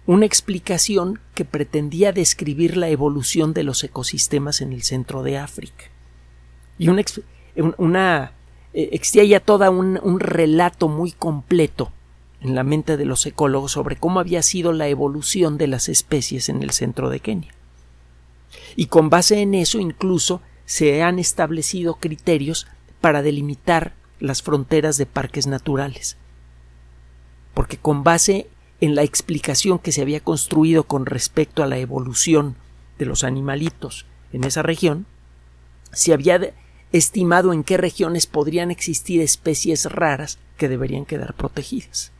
una 0.07 0.25
explicación 0.25 1.19
que 1.35 1.45
pretendía 1.45 2.11
describir 2.11 2.77
la 2.77 2.89
evolución 2.89 3.53
de 3.53 3.63
los 3.63 3.83
ecosistemas 3.83 4.61
en 4.61 4.73
el 4.73 4.81
centro 4.81 5.21
de 5.21 5.37
África. 5.37 5.85
Y 6.79 6.87
una, 6.87 8.31
eh, 8.73 8.89
existía 8.91 9.23
ya 9.23 9.39
todo 9.39 9.69
un, 9.71 9.99
un 10.01 10.19
relato 10.19 10.87
muy 10.87 11.11
completo 11.11 11.91
en 12.45 12.53
la 12.53 12.63
mente 12.63 12.95
de 12.95 13.05
los 13.05 13.25
ecólogos 13.25 13.71
sobre 13.71 13.95
cómo 13.95 14.19
había 14.19 14.43
sido 14.43 14.71
la 14.71 14.87
evolución 14.87 15.57
de 15.57 15.65
las 15.65 15.89
especies 15.89 16.47
en 16.47 16.61
el 16.61 16.69
centro 16.69 17.09
de 17.09 17.19
Kenia. 17.19 17.51
Y 18.75 18.85
con 18.85 19.09
base 19.09 19.41
en 19.41 19.55
eso 19.55 19.79
incluso 19.79 20.41
se 20.65 21.01
han 21.01 21.17
establecido 21.17 21.95
criterios 21.95 22.67
para 23.01 23.23
delimitar 23.23 23.93
las 24.19 24.43
fronteras 24.43 24.97
de 24.97 25.07
parques 25.07 25.47
naturales. 25.47 26.17
Porque 27.55 27.77
con 27.77 28.03
base 28.03 28.47
en 28.79 28.93
la 28.93 29.01
explicación 29.01 29.79
que 29.79 29.91
se 29.91 30.03
había 30.03 30.19
construido 30.19 30.83
con 30.83 31.07
respecto 31.07 31.63
a 31.63 31.67
la 31.67 31.79
evolución 31.79 32.57
de 32.99 33.07
los 33.07 33.23
animalitos 33.23 34.05
en 34.33 34.43
esa 34.43 34.61
región, 34.61 35.07
se 35.91 36.13
había 36.13 36.53
estimado 36.91 37.53
en 37.53 37.63
qué 37.63 37.77
regiones 37.77 38.27
podrían 38.27 38.69
existir 38.69 39.21
especies 39.21 39.85
raras 39.85 40.37
que 40.57 40.69
deberían 40.69 41.05
quedar 41.05 41.33
protegidas. 41.33 42.11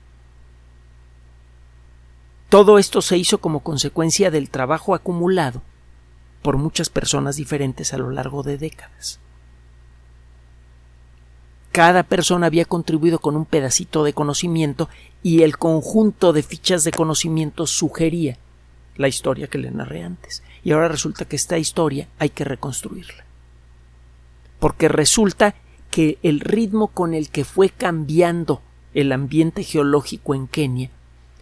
Todo 2.49 2.79
esto 2.79 3.01
se 3.01 3.17
hizo 3.17 3.39
como 3.39 3.61
consecuencia 3.61 4.31
del 4.31 4.49
trabajo 4.49 4.95
acumulado 4.95 5.61
por 6.41 6.57
muchas 6.57 6.89
personas 6.89 7.35
diferentes 7.35 7.93
a 7.93 7.97
lo 7.97 8.11
largo 8.11 8.43
de 8.43 8.57
décadas 8.57 9.19
cada 11.75 12.03
persona 12.03 12.45
había 12.45 12.63
contribuido 12.63 13.19
con 13.19 13.35
un 13.35 13.43
pedacito 13.43 14.05
de 14.05 14.13
conocimiento 14.13 14.87
y 15.21 15.41
el 15.41 15.57
conjunto 15.57 16.31
de 16.31 16.41
fichas 16.41 16.85
de 16.85 16.91
conocimiento 16.91 17.67
sugería 17.67 18.37
la 18.95 19.09
historia 19.09 19.47
que 19.47 19.57
le 19.57 19.71
narré 19.71 20.03
antes. 20.03 20.41
Y 20.63 20.71
ahora 20.71 20.87
resulta 20.87 21.25
que 21.25 21.35
esta 21.35 21.57
historia 21.57 22.07
hay 22.17 22.29
que 22.29 22.45
reconstruirla. 22.45 23.25
Porque 24.61 24.87
resulta 24.87 25.53
que 25.91 26.17
el 26.23 26.39
ritmo 26.39 26.87
con 26.87 27.13
el 27.13 27.27
que 27.27 27.43
fue 27.43 27.67
cambiando 27.67 28.61
el 28.93 29.11
ambiente 29.11 29.61
geológico 29.65 30.33
en 30.33 30.47
Kenia 30.47 30.91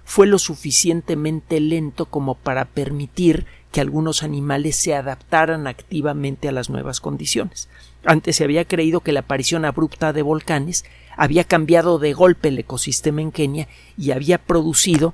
fue 0.05 0.27
lo 0.27 0.39
suficientemente 0.39 1.59
lento 1.59 2.05
como 2.05 2.35
para 2.35 2.65
permitir 2.65 3.45
que 3.71 3.81
algunos 3.81 4.21
animales 4.21 4.75
se 4.75 4.93
adaptaran 4.93 5.65
activamente 5.65 6.47
a 6.47 6.51
las 6.51 6.69
nuevas 6.69 7.01
condiciones. 7.01 7.69
Antes 8.05 8.35
se 8.35 8.43
había 8.43 8.65
creído 8.65 8.99
que 8.99 9.11
la 9.11 9.21
aparición 9.21 9.65
abrupta 9.65 10.13
de 10.13 10.21
volcanes 10.21 10.85
había 11.17 11.43
cambiado 11.43 11.99
de 11.99 12.13
golpe 12.13 12.49
el 12.49 12.59
ecosistema 12.59 13.21
en 13.21 13.31
Kenia 13.31 13.67
y 13.97 14.11
había 14.11 14.37
producido 14.37 15.13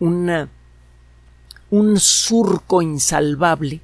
una, 0.00 0.48
un 1.70 2.00
surco 2.00 2.82
insalvable 2.82 3.80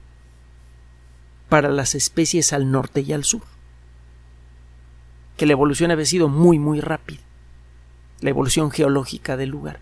para 1.48 1.68
las 1.68 1.94
especies 1.94 2.52
al 2.52 2.70
norte 2.70 3.02
y 3.02 3.12
al 3.12 3.24
sur. 3.24 3.42
Que 5.36 5.46
la 5.46 5.52
evolución 5.52 5.90
había 5.90 6.06
sido 6.06 6.28
muy 6.28 6.58
muy 6.58 6.80
rápida, 6.80 7.20
la 8.20 8.30
evolución 8.30 8.70
geológica 8.70 9.36
del 9.36 9.50
lugar, 9.50 9.80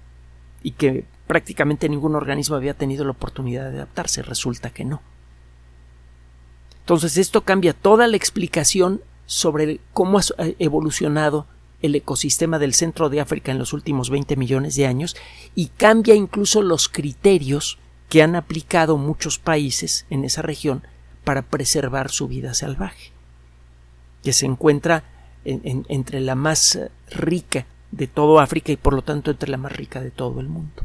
y 0.64 0.72
que 0.72 1.04
prácticamente 1.28 1.88
ningún 1.88 2.16
organismo 2.16 2.56
había 2.56 2.74
tenido 2.74 3.04
la 3.04 3.12
oportunidad 3.12 3.70
de 3.70 3.76
adaptarse. 3.76 4.22
Resulta 4.22 4.70
que 4.70 4.84
no. 4.84 5.00
Entonces 6.80 7.16
esto 7.18 7.42
cambia 7.42 7.72
toda 7.72 8.08
la 8.08 8.16
explicación 8.16 9.02
sobre 9.26 9.78
cómo 9.92 10.18
ha 10.18 10.24
evolucionado 10.58 11.46
el 11.82 11.94
ecosistema 11.94 12.58
del 12.58 12.74
centro 12.74 13.10
de 13.10 13.20
África 13.20 13.52
en 13.52 13.58
los 13.58 13.72
últimos 13.74 14.08
20 14.10 14.36
millones 14.36 14.74
de 14.74 14.86
años 14.86 15.16
y 15.54 15.66
cambia 15.66 16.14
incluso 16.14 16.62
los 16.62 16.88
criterios 16.88 17.78
que 18.08 18.22
han 18.22 18.34
aplicado 18.36 18.96
muchos 18.96 19.38
países 19.38 20.06
en 20.08 20.24
esa 20.24 20.40
región 20.40 20.82
para 21.24 21.42
preservar 21.42 22.10
su 22.10 22.26
vida 22.26 22.54
salvaje, 22.54 23.12
que 24.22 24.32
se 24.32 24.46
encuentra 24.46 25.04
entre 25.44 26.20
la 26.20 26.34
más 26.34 26.78
rica 27.10 27.66
de 27.96 28.06
todo 28.06 28.40
África 28.40 28.72
y 28.72 28.76
por 28.76 28.94
lo 28.94 29.02
tanto 29.02 29.30
entre 29.30 29.50
la 29.50 29.56
más 29.56 29.72
rica 29.72 30.00
de 30.00 30.10
todo 30.10 30.40
el 30.40 30.48
mundo. 30.48 30.82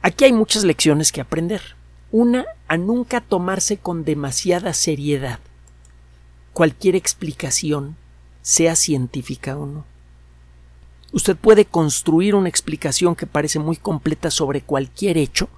Aquí 0.00 0.24
hay 0.24 0.32
muchas 0.32 0.64
lecciones 0.64 1.12
que 1.12 1.20
aprender. 1.20 1.60
Una, 2.10 2.44
a 2.66 2.76
nunca 2.76 3.20
tomarse 3.20 3.78
con 3.78 4.04
demasiada 4.04 4.72
seriedad 4.72 5.38
cualquier 6.52 6.96
explicación, 6.96 7.96
sea 8.42 8.76
científica 8.76 9.56
o 9.56 9.66
no. 9.66 9.84
Usted 11.12 11.36
puede 11.36 11.64
construir 11.64 12.34
una 12.34 12.48
explicación 12.48 13.14
que 13.14 13.26
parece 13.26 13.58
muy 13.58 13.76
completa 13.76 14.30
sobre 14.30 14.62
cualquier 14.62 15.18
hecho, 15.18 15.48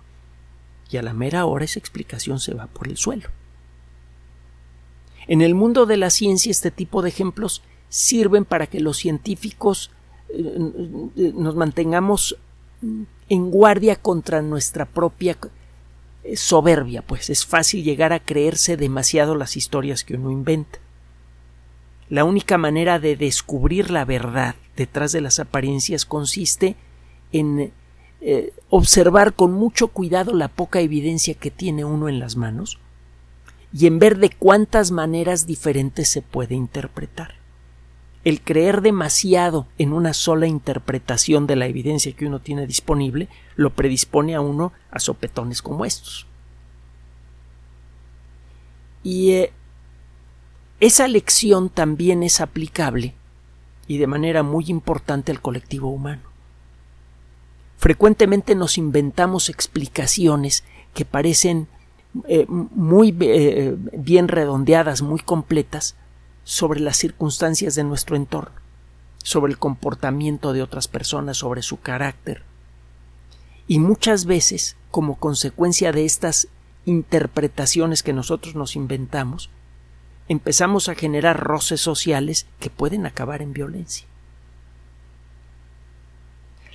y 0.91 0.97
a 0.97 1.03
la 1.03 1.13
mera 1.13 1.47
hora 1.47 1.65
esa 1.65 1.79
explicación 1.79 2.39
se 2.39 2.55
va 2.55 2.67
por 2.67 2.89
el 2.89 2.97
suelo. 2.97 3.29
En 5.27 5.43
el 5.43 5.55
mundo 5.55 5.87
de 5.87 5.97
la 5.97 6.11
ciencia 6.11 6.51
este 6.51 6.71
tipo 6.71 7.03
de 7.03 7.09
ejemplos 7.09 7.63
sirven 7.89 8.45
para 8.45 8.67
que 8.67 8.81
los 8.81 8.97
científicos 8.97 9.91
eh, 10.37 11.13
eh, 11.17 11.33
nos 11.35 11.55
mantengamos 11.55 12.37
en 13.29 13.51
guardia 13.51 13.97
contra 13.97 14.43
nuestra 14.43 14.85
propia 14.85 15.39
eh, 16.25 16.37
soberbia, 16.37 17.03
pues 17.03 17.31
es 17.31 17.47
fácil 17.47 17.85
llegar 17.85 18.13
a 18.13 18.19
creerse 18.19 18.77
demasiado 18.77 19.37
las 19.37 19.57
historias 19.57 20.03
que 20.03 20.15
uno 20.15 20.33
inventa. 20.33 20.81
La 22.11 22.25
única 22.25 22.59
manera 22.59 22.99
de 22.99 23.17
descubrir 23.17 23.91
la 23.91 24.05
verdad 24.05 24.57
detrás 24.77 25.13
de 25.13 25.21
las 25.21 25.39
apariencias 25.39 26.05
consiste 26.05 26.77
en 27.33 27.73
observar 28.71 29.35
con 29.35 29.53
mucho 29.53 29.89
cuidado 29.89 30.33
la 30.33 30.49
poca 30.49 30.81
evidencia 30.81 31.35
que 31.35 31.51
tiene 31.51 31.85
uno 31.85 32.09
en 32.09 32.19
las 32.19 32.37
manos 32.37 32.79
y 33.71 33.87
en 33.87 33.99
ver 33.99 34.17
de 34.17 34.31
cuántas 34.31 34.93
maneras 34.93 35.47
diferentes 35.47 36.09
se 36.09 36.23
puede 36.23 36.55
interpretar 36.55 37.44
el 38.25 38.41
creer 38.41 38.81
demasiado 38.81 39.67
en 39.79 39.93
una 39.93 40.15
sola 40.15 40.47
interpretación 40.47 41.47
de 41.47 41.57
la 41.57 41.67
evidencia 41.67 42.13
que 42.13 42.27
uno 42.27 42.41
tiene 42.41 42.67
disponible 42.67 43.29
lo 43.55 43.71
predispone 43.71 44.35
a 44.35 44.41
uno 44.41 44.73
a 44.91 44.99
sopetones 44.99 45.61
como 45.61 45.85
estos. 45.85 46.27
Y 49.03 49.33
eh, 49.33 49.53
esa 50.81 51.07
lección 51.07 51.69
también 51.69 52.23
es 52.23 52.41
aplicable 52.41 53.15
y 53.87 53.99
de 53.99 54.07
manera 54.07 54.43
muy 54.43 54.65
importante 54.69 55.31
al 55.31 55.43
colectivo 55.43 55.91
humano. 55.91 56.23
Frecuentemente 57.77 58.55
nos 58.55 58.79
inventamos 58.79 59.51
explicaciones 59.51 60.65
que 60.95 61.05
parecen 61.05 61.69
eh, 62.27 62.47
muy 62.49 63.15
eh, 63.21 63.77
bien 63.93 64.29
redondeadas, 64.29 65.03
muy 65.03 65.21
completas, 65.21 65.97
sobre 66.45 66.81
las 66.81 66.97
circunstancias 66.97 67.75
de 67.75 67.85
nuestro 67.85 68.17
entorno, 68.17 68.55
sobre 69.23 69.53
el 69.53 69.59
comportamiento 69.59 70.53
de 70.53 70.63
otras 70.63 70.89
personas, 70.89 71.39
sobre 71.39 71.63
su 71.63 71.81
carácter. 71.81 72.43
Y 73.67 73.79
muchas 73.79 74.27
veces, 74.27 74.77
como 74.91 75.17
consecuencia 75.17 75.91
de 75.91 76.05
estas 76.05 76.49
interpretaciones 76.85 78.03
que 78.03 78.13
nosotros 78.13 78.55
nos 78.55 78.77
inventamos, 78.77 79.49
empezamos 80.29 80.89
a 80.89 80.95
generar 80.95 81.41
roces 81.41 81.81
sociales 81.81 82.47
que 82.61 82.71
pueden 82.71 83.07
acabar 83.07 83.41
en 83.41 83.55
violencia. 83.55 84.07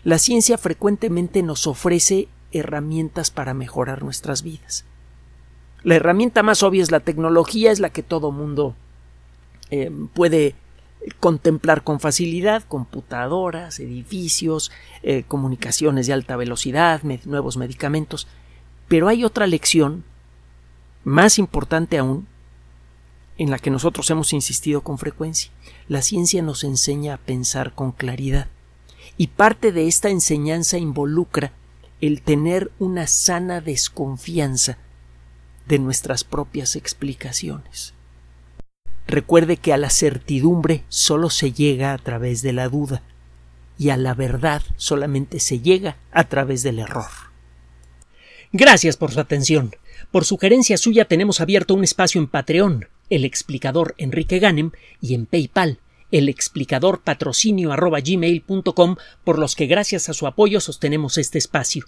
La 0.04 0.18
ciencia 0.18 0.58
frecuentemente 0.58 1.44
nos 1.44 1.68
ofrece 1.68 2.28
herramientas 2.52 3.30
para 3.30 3.54
mejorar 3.54 4.04
nuestras 4.04 4.42
vidas. 4.42 4.86
La 5.84 5.96
herramienta 5.96 6.42
más 6.42 6.64
obvia 6.64 6.82
es 6.82 6.92
la 6.92 7.00
tecnología, 7.00 7.72
es 7.72 7.80
la 7.80 7.90
que 7.90 8.02
todo 8.02 8.32
mundo 8.32 8.76
eh, 9.72 9.92
puede 10.14 10.56
contemplar 11.20 11.84
con 11.84 12.00
facilidad 12.00 12.64
computadoras, 12.64 13.80
edificios, 13.80 14.72
eh, 15.04 15.24
comunicaciones 15.28 16.08
de 16.08 16.14
alta 16.14 16.36
velocidad, 16.36 17.02
nuevos 17.26 17.58
medicamentos. 17.58 18.28
Pero 18.88 19.08
hay 19.08 19.24
otra 19.24 19.48
lección 19.48 20.04
más 21.04 21.40
importante 21.40 21.98
aún 21.98 22.28
en 23.38 23.50
la 23.50 23.60
que 23.60 23.70
nosotros 23.70 24.10
hemos 24.10 24.34
insistido 24.34 24.82
con 24.82 24.98
frecuencia. 24.98 25.52
La 25.88 26.02
ciencia 26.02 26.42
nos 26.42 26.64
enseña 26.64 27.14
a 27.14 27.18
pensar 27.18 27.74
con 27.74 27.94
claridad. 27.94 28.48
Y 29.18 29.28
parte 29.28 29.72
de 29.72 29.88
esta 29.88 30.10
enseñanza 30.10 30.78
involucra 30.78 31.54
el 32.02 32.22
tener 32.22 32.72
una 32.80 33.08
sana 33.08 33.62
desconfianza 33.62 34.78
de 35.68 35.80
nuestras 35.80 36.24
propias 36.24 36.76
explicaciones. 36.76 37.94
Recuerde 39.10 39.58
que 39.58 39.74
a 39.74 39.78
la 39.78 39.90
certidumbre 39.90 40.84
solo 40.88 41.32
se 41.32 41.52
llega 41.52 41.94
a 41.94 41.98
través 41.98 42.44
de 42.44 42.54
la 42.54 42.70
duda 42.70 43.02
y 43.76 43.90
a 43.90 43.98
la 43.98 44.14
verdad 44.14 44.62
solamente 44.78 45.40
se 45.40 45.62
llega 45.62 45.98
a 46.12 46.26
través 46.26 46.62
del 46.62 46.78
error. 46.78 47.10
Gracias 48.52 48.98
por 48.98 49.12
su 49.12 49.20
atención. 49.20 49.76
Por 50.12 50.26
sugerencia 50.26 50.78
suya 50.78 51.06
tenemos 51.06 51.42
abierto 51.42 51.74
un 51.74 51.84
espacio 51.84 52.22
en 52.22 52.28
Patreon, 52.28 52.88
el 53.10 53.26
explicador 53.26 53.96
Enrique 53.98 54.38
Ganem, 54.38 54.74
y 55.02 55.16
en 55.16 55.26
PayPal, 55.26 55.80
el 56.12 56.30
explicador 56.30 57.02
patrocinio 57.02 57.76
por 59.24 59.40
los 59.40 59.56
que 59.56 59.66
gracias 59.66 60.08
a 60.10 60.14
su 60.14 60.28
apoyo 60.28 60.60
sostenemos 60.60 61.18
este 61.18 61.40
espacio. 61.40 61.88